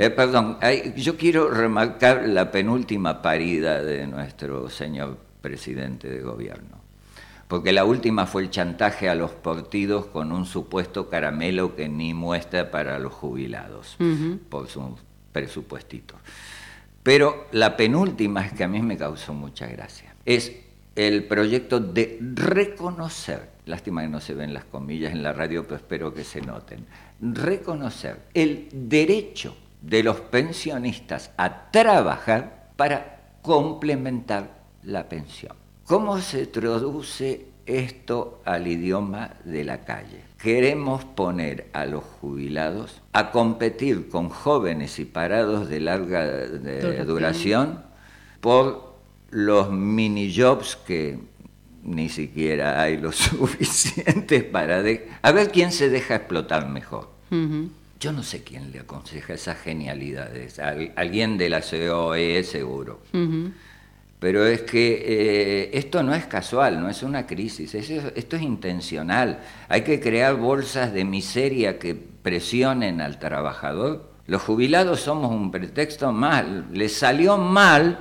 Eh, 0.00 0.08
perdón, 0.08 0.56
hay- 0.62 0.94
yo 0.96 1.18
quiero 1.18 1.50
remarcar 1.50 2.26
la 2.26 2.50
penúltima 2.50 3.20
parida 3.20 3.82
de 3.82 4.06
nuestro 4.06 4.70
señor 4.70 5.18
presidente 5.42 6.08
de 6.08 6.20
gobierno, 6.22 6.78
porque 7.48 7.72
la 7.72 7.84
última 7.84 8.26
fue 8.26 8.42
el 8.42 8.50
chantaje 8.50 9.10
a 9.10 9.14
los 9.14 9.30
partidos 9.32 10.06
con 10.06 10.32
un 10.32 10.46
supuesto 10.46 11.10
caramelo 11.10 11.76
que 11.76 11.86
ni 11.88 12.14
muestra 12.14 12.70
para 12.70 12.98
los 12.98 13.12
jubilados, 13.12 13.96
por 14.48 14.68
su 14.68 14.96
presupuestito. 15.32 16.14
Pero 17.02 17.46
la 17.52 17.76
penúltima 17.76 18.46
es 18.46 18.52
que 18.54 18.64
a 18.64 18.68
mí 18.68 18.80
me 18.80 18.96
causó 18.96 19.34
mucha 19.34 19.66
gracia. 19.66 20.14
Es 20.24 20.50
el 20.98 21.22
proyecto 21.24 21.78
de 21.78 22.18
reconocer, 22.20 23.50
lástima 23.66 24.02
que 24.02 24.08
no 24.08 24.20
se 24.20 24.34
ven 24.34 24.52
las 24.52 24.64
comillas 24.64 25.12
en 25.12 25.22
la 25.22 25.32
radio, 25.32 25.62
pero 25.62 25.76
espero 25.76 26.12
que 26.12 26.24
se 26.24 26.40
noten, 26.40 26.86
reconocer 27.20 28.22
el 28.34 28.68
derecho 28.72 29.56
de 29.80 30.02
los 30.02 30.20
pensionistas 30.20 31.30
a 31.36 31.70
trabajar 31.70 32.70
para 32.74 33.20
complementar 33.42 34.58
la 34.82 35.08
pensión. 35.08 35.54
¿Cómo 35.86 36.18
se 36.18 36.46
traduce 36.48 37.46
esto 37.64 38.42
al 38.44 38.66
idioma 38.66 39.34
de 39.44 39.62
la 39.62 39.84
calle? 39.84 40.22
Queremos 40.42 41.04
poner 41.04 41.68
a 41.74 41.86
los 41.86 42.02
jubilados 42.02 43.02
a 43.12 43.30
competir 43.30 44.08
con 44.08 44.30
jóvenes 44.30 44.98
y 44.98 45.04
parados 45.04 45.68
de 45.68 45.78
larga 45.78 46.26
de 46.26 46.80
Duración. 47.04 47.06
duración 47.06 47.82
por 48.40 48.87
los 49.30 49.70
mini 49.70 50.32
jobs 50.34 50.76
que 50.76 51.18
ni 51.84 52.08
siquiera 52.08 52.80
hay 52.82 52.96
lo 52.98 53.12
suficientes 53.12 54.44
para... 54.44 54.82
de- 54.82 55.08
A 55.22 55.32
ver 55.32 55.50
quién 55.50 55.72
se 55.72 55.88
deja 55.88 56.16
explotar 56.16 56.68
mejor. 56.68 57.10
Yo 58.00 58.12
no 58.12 58.22
sé 58.22 58.42
quién 58.44 58.70
le 58.72 58.80
aconseja 58.80 59.34
esas 59.34 59.58
genialidades. 59.58 60.58
Al- 60.58 60.92
alguien 60.96 61.36
de 61.36 61.48
la 61.50 61.60
COE 61.62 62.42
seguro. 62.44 63.00
Pero 64.20 64.44
es 64.46 64.62
que 64.62 65.04
eh, 65.06 65.70
esto 65.74 66.02
no 66.02 66.12
es 66.14 66.26
casual, 66.26 66.80
no 66.80 66.88
es 66.88 67.02
una 67.04 67.26
crisis, 67.26 67.74
es- 67.74 67.90
esto 67.90 68.36
es 68.36 68.42
intencional. 68.42 69.40
Hay 69.68 69.82
que 69.82 70.00
crear 70.00 70.34
bolsas 70.36 70.92
de 70.92 71.04
miseria 71.04 71.78
que 71.78 71.94
presionen 71.94 73.00
al 73.00 73.18
trabajador. 73.18 74.10
Los 74.26 74.42
jubilados 74.42 75.00
somos 75.00 75.30
un 75.30 75.50
pretexto 75.50 76.12
mal, 76.12 76.66
les 76.72 76.92
salió 76.94 77.38
mal 77.38 78.00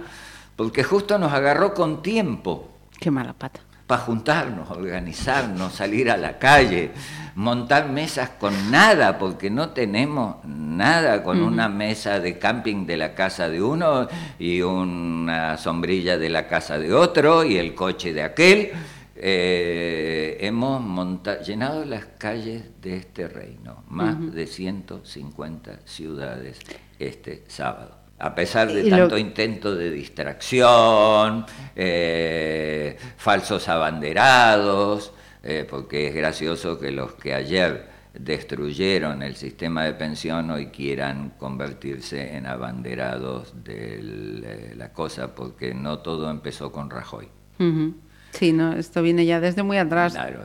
porque 0.57 0.83
justo 0.83 1.17
nos 1.17 1.31
agarró 1.31 1.73
con 1.73 2.01
tiempo 2.01 2.67
Qué 2.99 3.09
mala 3.11 3.31
pata. 3.33 3.61
para 3.85 4.01
juntarnos, 4.01 4.69
organizarnos, 4.71 5.71
salir 5.73 6.11
a 6.11 6.17
la 6.17 6.37
calle, 6.39 6.91
montar 7.35 7.87
mesas 7.89 8.31
con 8.31 8.69
nada, 8.71 9.17
porque 9.17 9.49
no 9.49 9.69
tenemos 9.69 10.43
nada 10.45 11.23
con 11.23 11.41
una 11.41 11.69
mesa 11.69 12.19
de 12.19 12.37
camping 12.37 12.85
de 12.85 12.97
la 12.97 13.13
casa 13.15 13.47
de 13.47 13.61
uno 13.61 14.07
y 14.39 14.61
una 14.61 15.57
sombrilla 15.57 16.17
de 16.17 16.29
la 16.29 16.47
casa 16.47 16.77
de 16.77 16.93
otro 16.93 17.45
y 17.45 17.57
el 17.57 17.73
coche 17.75 18.13
de 18.13 18.23
aquel. 18.23 18.71
Eh, 19.15 20.37
hemos 20.41 20.81
monta- 20.81 21.41
llenado 21.41 21.85
las 21.85 22.05
calles 22.17 22.63
de 22.81 22.97
este 22.97 23.27
reino, 23.27 23.83
más 23.89 24.33
de 24.33 24.45
150 24.47 25.79
ciudades 25.85 26.59
este 26.99 27.43
sábado. 27.47 27.97
A 28.19 28.33
pesar 28.33 28.71
de 28.71 28.89
tanto 28.89 29.17
intento 29.17 29.75
de 29.75 29.91
distracción, 29.91 31.45
eh, 31.75 32.97
falsos 33.17 33.67
abanderados, 33.67 35.13
eh, 35.43 35.65
porque 35.69 36.07
es 36.07 36.15
gracioso 36.15 36.79
que 36.79 36.91
los 36.91 37.13
que 37.13 37.33
ayer 37.33 37.97
destruyeron 38.13 39.21
el 39.21 39.35
sistema 39.35 39.83
de 39.83 39.93
pensión 39.93 40.49
hoy 40.49 40.67
quieran 40.67 41.33
convertirse 41.37 42.35
en 42.35 42.47
abanderados 42.47 43.53
de 43.63 44.73
la 44.75 44.91
cosa, 44.91 45.35
porque 45.35 45.75
no 45.75 45.99
todo 45.99 46.31
empezó 46.31 46.71
con 46.71 46.89
Rajoy. 46.89 47.27
Sí, 48.31 48.51
no, 48.51 48.73
esto 48.73 49.03
viene 49.03 49.25
ya 49.25 49.39
desde 49.39 49.61
muy 49.61 49.77
atrás. 49.77 50.13
Claro, 50.13 50.41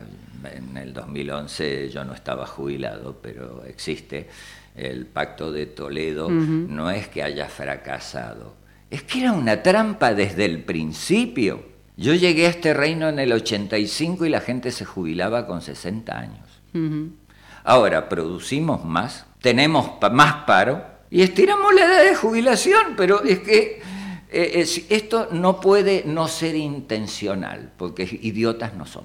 en 0.51 0.77
el 0.77 0.93
2011 0.93 1.89
yo 1.89 2.03
no 2.05 2.13
estaba 2.13 2.45
jubilado, 2.45 3.19
pero 3.21 3.63
existe 3.65 4.27
el 4.75 5.05
pacto 5.05 5.51
de 5.51 5.65
Toledo, 5.65 6.29
no 6.29 6.89
es 6.89 7.07
que 7.07 7.23
haya 7.23 7.47
fracasado, 7.47 8.55
es 8.89 9.03
que 9.03 9.21
era 9.21 9.31
una 9.31 9.61
trampa 9.61 10.13
desde 10.13 10.45
el 10.45 10.63
principio. 10.63 11.63
Yo 11.95 12.13
llegué 12.13 12.47
a 12.47 12.49
este 12.49 12.73
reino 12.73 13.09
en 13.09 13.19
el 13.19 13.31
85 13.31 14.25
y 14.25 14.29
la 14.29 14.39
gente 14.39 14.71
se 14.71 14.85
jubilaba 14.85 15.45
con 15.45 15.61
60 15.61 16.17
años. 16.17 16.61
Ahora, 17.63 18.09
producimos 18.09 18.83
más, 18.83 19.25
tenemos 19.41 19.91
más 20.11 20.43
paro 20.45 20.83
y 21.09 21.21
estiramos 21.21 21.73
la 21.73 21.85
edad 21.85 22.03
de 22.03 22.15
jubilación, 22.15 22.95
pero 22.97 23.23
es 23.23 23.39
que 23.39 23.81
eh, 24.35 24.65
esto 24.89 25.27
no 25.31 25.61
puede 25.61 26.03
no 26.07 26.27
ser 26.27 26.55
intencional, 26.55 27.71
porque 27.77 28.03
idiotas 28.21 28.73
no 28.73 28.87
son. 28.87 29.03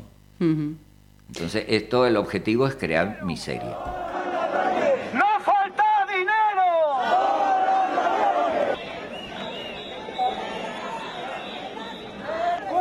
Entonces, 1.29 1.67
esto, 1.69 2.07
el 2.07 2.17
objetivo 2.17 2.67
es 2.67 2.77
crear 2.77 3.23
miseria. 3.25 3.77
¡No 5.13 5.41
falta 5.45 5.85
dinero! 6.09 6.65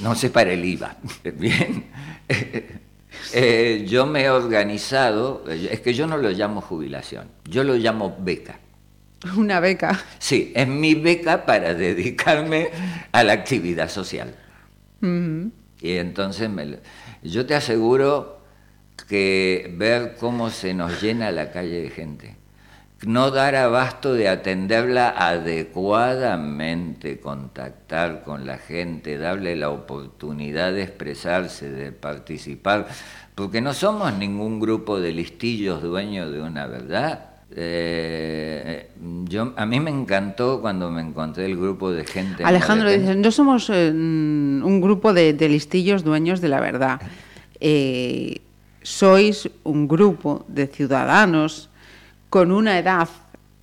No 0.03 0.13
sé 0.13 0.29
para 0.29 0.51
el 0.51 0.63
IVA. 0.63 0.97
Bien. 1.35 1.85
Eh, 3.33 3.85
yo 3.87 4.05
me 4.05 4.23
he 4.23 4.29
organizado, 4.29 5.43
es 5.49 5.79
que 5.81 5.95
yo 5.95 6.05
no 6.05 6.17
lo 6.17 6.29
llamo 6.29 6.61
jubilación, 6.61 7.27
yo 7.43 7.63
lo 7.63 7.75
llamo 7.75 8.15
beca. 8.19 8.59
Una 9.37 9.59
beca. 9.59 9.99
Sí, 10.19 10.53
es 10.55 10.67
mi 10.67 10.93
beca 10.95 11.45
para 11.45 11.73
dedicarme 11.73 12.69
a 13.11 13.23
la 13.23 13.33
actividad 13.33 13.89
social. 13.89 14.35
Y 15.01 15.91
entonces 15.93 16.49
me, 16.49 16.79
yo 17.23 17.45
te 17.45 17.55
aseguro 17.55 18.38
que 19.03 19.73
ver 19.77 20.15
cómo 20.19 20.49
se 20.49 20.73
nos 20.73 21.01
llena 21.01 21.31
la 21.31 21.51
calle 21.51 21.81
de 21.81 21.89
gente, 21.89 22.39
no 23.05 23.31
dar 23.31 23.55
abasto 23.55 24.13
de 24.13 24.27
atenderla 24.27 25.09
adecuadamente, 25.09 27.19
contactar 27.19 28.23
con 28.23 28.45
la 28.45 28.57
gente, 28.57 29.17
darle 29.17 29.55
la 29.55 29.69
oportunidad 29.69 30.73
de 30.73 30.83
expresarse, 30.83 31.69
de 31.69 31.91
participar, 31.91 32.87
porque 33.35 33.61
no 33.61 33.73
somos 33.73 34.13
ningún 34.13 34.59
grupo 34.59 34.99
de 34.99 35.13
listillos 35.13 35.81
dueños 35.81 36.31
de 36.31 36.41
una 36.41 36.67
verdad. 36.67 37.25
Eh, 37.55 38.89
yo, 39.25 39.53
a 39.55 39.65
mí 39.65 39.79
me 39.79 39.89
encantó 39.89 40.61
cuando 40.61 40.91
me 40.91 41.01
encontré 41.01 41.45
el 41.45 41.57
grupo 41.57 41.91
de 41.91 42.05
gente. 42.05 42.43
Alejandro 42.43 42.91
dice, 42.91 43.15
no 43.15 43.31
somos 43.31 43.69
eh, 43.73 43.89
un 43.91 44.81
grupo 44.81 45.13
de, 45.13 45.33
listillos 45.47 46.03
dueños 46.03 46.41
de 46.41 46.49
la 46.49 46.59
verdad. 46.59 47.01
Eh, 47.59 48.41
sois 48.81 49.49
un 49.63 49.87
grupo 49.87 50.45
de 50.47 50.67
ciudadanos 50.67 51.69
con 52.29 52.51
una 52.51 52.77
edad 52.77 53.09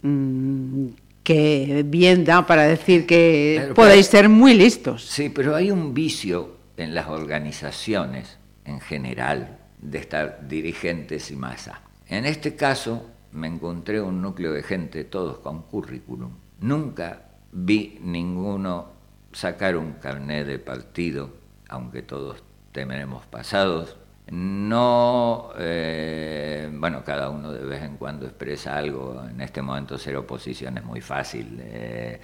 mm, 0.02 0.86
que 1.22 1.84
bien 1.86 2.24
da 2.24 2.46
para 2.46 2.62
decir 2.62 3.06
que 3.06 3.72
podéis 3.74 4.06
ser 4.06 4.28
muy 4.28 4.54
listos. 4.54 5.04
Sí, 5.04 5.28
pero 5.28 5.54
hay 5.54 5.70
un 5.70 5.92
vicio 5.92 6.56
en 6.76 6.94
las 6.94 7.08
organizaciones 7.08 8.38
en 8.64 8.80
general 8.80 9.58
de 9.80 9.98
estar 9.98 10.46
dirigentes 10.46 11.30
y 11.30 11.36
masa. 11.36 11.80
En 12.06 12.24
este 12.24 12.54
caso 12.54 13.10
me 13.32 13.46
encontré 13.46 14.00
un 14.00 14.22
núcleo 14.22 14.52
de 14.52 14.62
gente, 14.62 15.04
todos 15.04 15.38
con 15.38 15.62
currículum. 15.62 16.30
Nunca 16.60 17.22
vi 17.52 17.98
ninguno 18.02 18.92
sacar 19.32 19.76
un 19.76 19.94
carnet 19.94 20.46
de 20.46 20.58
partido, 20.58 21.30
aunque 21.68 22.02
todos 22.02 22.42
temeremos 22.72 23.26
pasados, 23.26 23.96
no, 24.30 25.50
eh, 25.58 26.68
bueno, 26.72 27.04
cada 27.04 27.30
uno 27.30 27.52
de 27.52 27.64
vez 27.64 27.82
en 27.82 27.96
cuando 27.96 28.26
expresa 28.26 28.76
algo, 28.76 29.24
en 29.28 29.40
este 29.40 29.62
momento 29.62 29.98
ser 29.98 30.16
oposición 30.16 30.78
es 30.78 30.84
muy 30.84 31.00
fácil, 31.00 31.58
eh, 31.60 32.20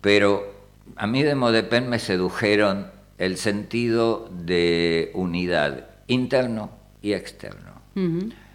pero 0.00 0.58
a 0.96 1.06
mí 1.06 1.22
de 1.22 1.34
Modepen 1.34 1.88
me 1.88 1.98
sedujeron 1.98 2.90
el 3.16 3.36
sentido 3.38 4.28
de 4.30 5.10
unidad 5.14 5.88
interno 6.06 6.70
y 7.00 7.14
externo, 7.14 7.80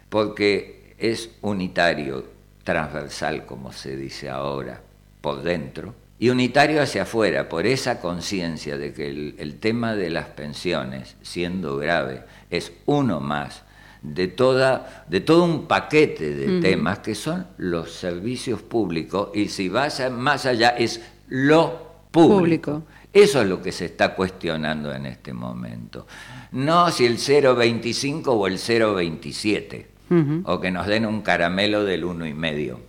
porque 0.08 0.94
es 0.98 1.30
unitario, 1.42 2.24
transversal, 2.62 3.44
como 3.44 3.72
se 3.72 3.96
dice 3.96 4.30
ahora, 4.30 4.80
por 5.20 5.42
dentro, 5.42 5.94
y 6.18 6.28
unitario 6.28 6.80
hacia 6.80 7.02
afuera, 7.02 7.48
por 7.48 7.66
esa 7.66 8.00
conciencia 8.00 8.78
de 8.78 8.92
que 8.92 9.34
el 9.36 9.58
tema 9.58 9.94
de 9.94 10.10
las 10.10 10.26
pensiones, 10.26 11.16
siendo 11.22 11.76
grave, 11.76 12.24
es 12.50 12.72
uno 12.86 13.20
más 13.20 13.64
de, 14.04 14.28
toda, 14.28 15.04
de 15.08 15.20
todo 15.20 15.44
un 15.44 15.66
paquete 15.66 16.34
de 16.34 16.60
temas 16.60 17.00
que 17.00 17.14
son 17.14 17.46
los 17.56 17.92
servicios 17.92 18.62
públicos 18.62 19.30
y 19.34 19.48
si 19.48 19.68
vas 19.68 20.02
más 20.12 20.46
allá 20.46 20.68
es 20.70 21.00
lo 21.28 21.94
público. 22.10 22.84
Eso 23.12 23.40
es 23.40 23.48
lo 23.48 23.62
que 23.62 23.72
se 23.72 23.86
está 23.86 24.14
cuestionando 24.14 24.92
en 24.92 25.06
este 25.06 25.32
momento. 25.32 26.06
No 26.52 26.90
si 26.90 27.06
el 27.06 27.16
0,25 27.16 28.26
o 28.26 28.46
el 28.46 28.58
0,27, 28.58 30.42
o 30.44 30.60
que 30.60 30.70
nos 30.70 30.86
den 30.86 31.06
un 31.06 31.22
caramelo 31.22 31.84
del 31.84 32.04
uno 32.04 32.26
y 32.26 32.34
medio. 32.34 32.80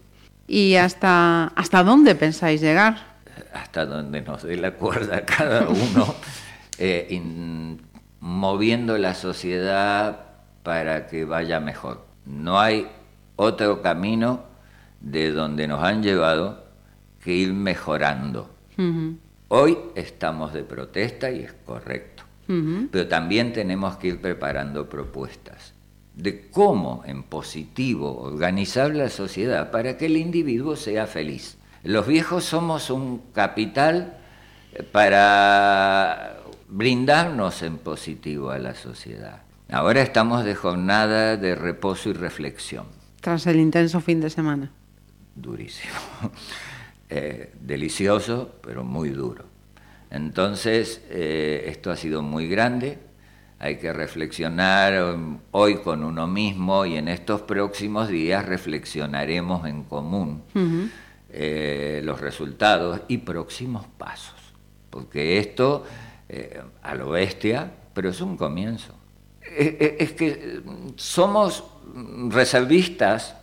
¿Y 0.47 0.75
hasta, 0.75 1.47
hasta 1.55 1.83
dónde 1.83 2.13
pensáis 2.15 2.61
llegar? 2.61 3.14
Hasta 3.55 3.85
donde 3.85 4.21
nos 4.21 4.43
dé 4.43 4.57
la 4.57 4.71
cuerda 4.71 5.25
cada 5.25 5.69
uno. 5.69 6.15
Eh, 6.77 7.21
moviendo 8.19 8.97
la 8.97 9.13
sociedad 9.13 10.25
para 10.61 11.07
que 11.07 11.23
vaya 11.23 11.59
mejor. 11.61 12.05
No 12.25 12.59
hay 12.59 12.87
otro 13.37 13.81
camino 13.81 14.43
de 14.99 15.31
donde 15.31 15.67
nos 15.67 15.81
han 15.83 16.03
llevado 16.03 16.65
que 17.23 17.31
ir 17.33 17.53
mejorando. 17.53 18.49
Hoy 19.47 19.77
estamos 19.95 20.51
de 20.53 20.63
protesta 20.63 21.31
y 21.31 21.43
es 21.43 21.53
correcto, 21.65 22.23
pero 22.91 23.07
también 23.07 23.53
tenemos 23.53 23.95
que 23.97 24.07
ir 24.07 24.19
preparando 24.19 24.89
propuestas 24.89 25.73
de 26.15 26.49
cómo 26.49 27.03
en 27.05 27.23
positivo 27.23 28.21
organizar 28.21 28.93
la 28.93 29.09
sociedad 29.09 29.71
para 29.71 29.97
que 29.97 30.07
el 30.07 30.17
individuo 30.17 30.75
sea 30.75 31.07
feliz. 31.07 31.57
Los 31.85 32.07
viejos 32.07 32.43
somos 32.43 32.89
un 32.89 33.19
capital 33.31 34.17
para 34.91 36.37
brindarnos 36.67 37.61
en 37.61 37.77
positivo 37.77 38.49
a 38.49 38.57
la 38.57 38.73
sociedad. 38.73 39.43
Ahora 39.69 40.01
estamos 40.01 40.43
de 40.43 40.55
jornada 40.55 41.37
de 41.37 41.53
reposo 41.53 42.09
y 42.09 42.13
reflexión. 42.13 42.87
Tras 43.21 43.45
el 43.45 43.59
intenso 43.59 44.01
fin 44.01 44.19
de 44.19 44.31
semana. 44.31 44.71
Durísimo. 45.35 45.93
Eh, 47.07 47.53
delicioso, 47.61 48.55
pero 48.63 48.83
muy 48.83 49.09
duro. 49.09 49.45
Entonces, 50.09 51.03
eh, 51.11 51.65
esto 51.67 51.91
ha 51.91 51.95
sido 51.95 52.23
muy 52.23 52.47
grande. 52.47 52.97
Hay 53.59 53.77
que 53.77 53.93
reflexionar 53.93 55.13
um, 55.13 55.37
hoy 55.51 55.75
con 55.77 56.03
uno 56.03 56.25
mismo 56.25 56.83
y 56.83 56.97
en 56.97 57.07
estos 57.07 57.43
próximos 57.43 58.07
días 58.07 58.43
reflexionaremos 58.43 59.67
en 59.67 59.83
común 59.83 60.41
eh, 61.29 62.01
los 62.03 62.21
resultados 62.21 63.01
y 63.07 63.19
próximos 63.19 63.85
pasos 63.97 64.45
porque 64.95 65.39
esto, 65.39 65.83
eh, 66.29 66.61
a 66.81 66.95
lo 66.95 67.09
bestia, 67.09 67.69
pero 67.93 68.07
es 68.11 68.21
un 68.21 68.37
comienzo. 68.37 68.93
Es, 69.41 70.13
que 70.13 70.61
somos 70.95 71.65
reservistas 72.29 73.35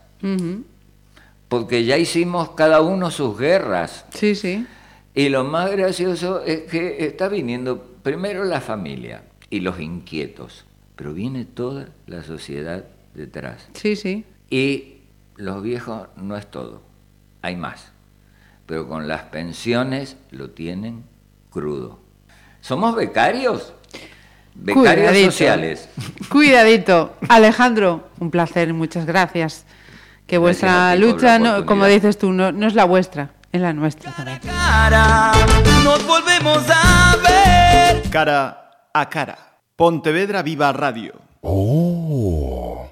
porque 1.48 1.84
ya 1.84 1.98
hicimos 1.98 2.52
cada 2.52 2.80
uno 2.80 3.10
sus 3.10 3.38
guerras. 3.38 4.06
Sí, 4.14 4.34
sí. 4.34 4.66
Y 5.14 5.28
lo 5.28 5.44
más 5.44 5.70
gracioso 5.72 6.42
es 6.42 6.62
que 6.62 7.04
está 7.04 7.28
viniendo 7.28 7.82
primero 8.02 8.44
la 8.44 8.62
familia 8.62 9.24
y 9.50 9.60
los 9.60 9.78
inquietos, 9.78 10.64
pero 10.96 11.12
viene 11.12 11.44
toda 11.44 11.90
la 12.06 12.22
sociedad 12.24 12.86
detrás. 13.12 13.68
Sí, 13.74 13.94
sí. 13.94 14.24
Y 14.48 15.02
los 15.36 15.62
viejos 15.62 16.08
no 16.16 16.34
es 16.34 16.50
todo, 16.50 16.80
hay 17.42 17.56
más. 17.56 17.92
Pero 18.66 18.88
con 18.88 19.08
las 19.08 19.22
pensiones 19.24 20.16
lo 20.30 20.50
tienen 20.50 21.04
crudo. 21.50 21.98
¿Somos 22.60 22.94
becarios? 22.94 23.74
Becarios 24.54 25.34
sociales. 25.34 25.88
Cuidadito. 26.30 27.16
Alejandro, 27.28 28.08
un 28.20 28.30
placer, 28.30 28.72
muchas 28.72 29.06
gracias. 29.06 29.66
Que 30.26 30.38
vuestra 30.38 30.94
lucha, 30.94 31.38
no, 31.38 31.66
como 31.66 31.86
dices 31.86 32.16
tú, 32.16 32.32
no, 32.32 32.52
no, 32.52 32.66
es 32.66 32.74
la 32.74 32.84
vuestra, 32.84 33.30
es 33.50 33.60
la 33.60 33.72
nuestra. 33.72 34.12
Cara, 34.42 35.32
nos 35.84 36.06
volvemos 36.06 36.64
a 36.70 37.16
ver. 37.16 38.08
Cara 38.10 38.88
a 38.94 39.08
cara. 39.08 39.58
Pontevedra 39.76 40.42
Viva 40.42 40.72
Radio. 40.72 41.14
Oh. 41.40 42.88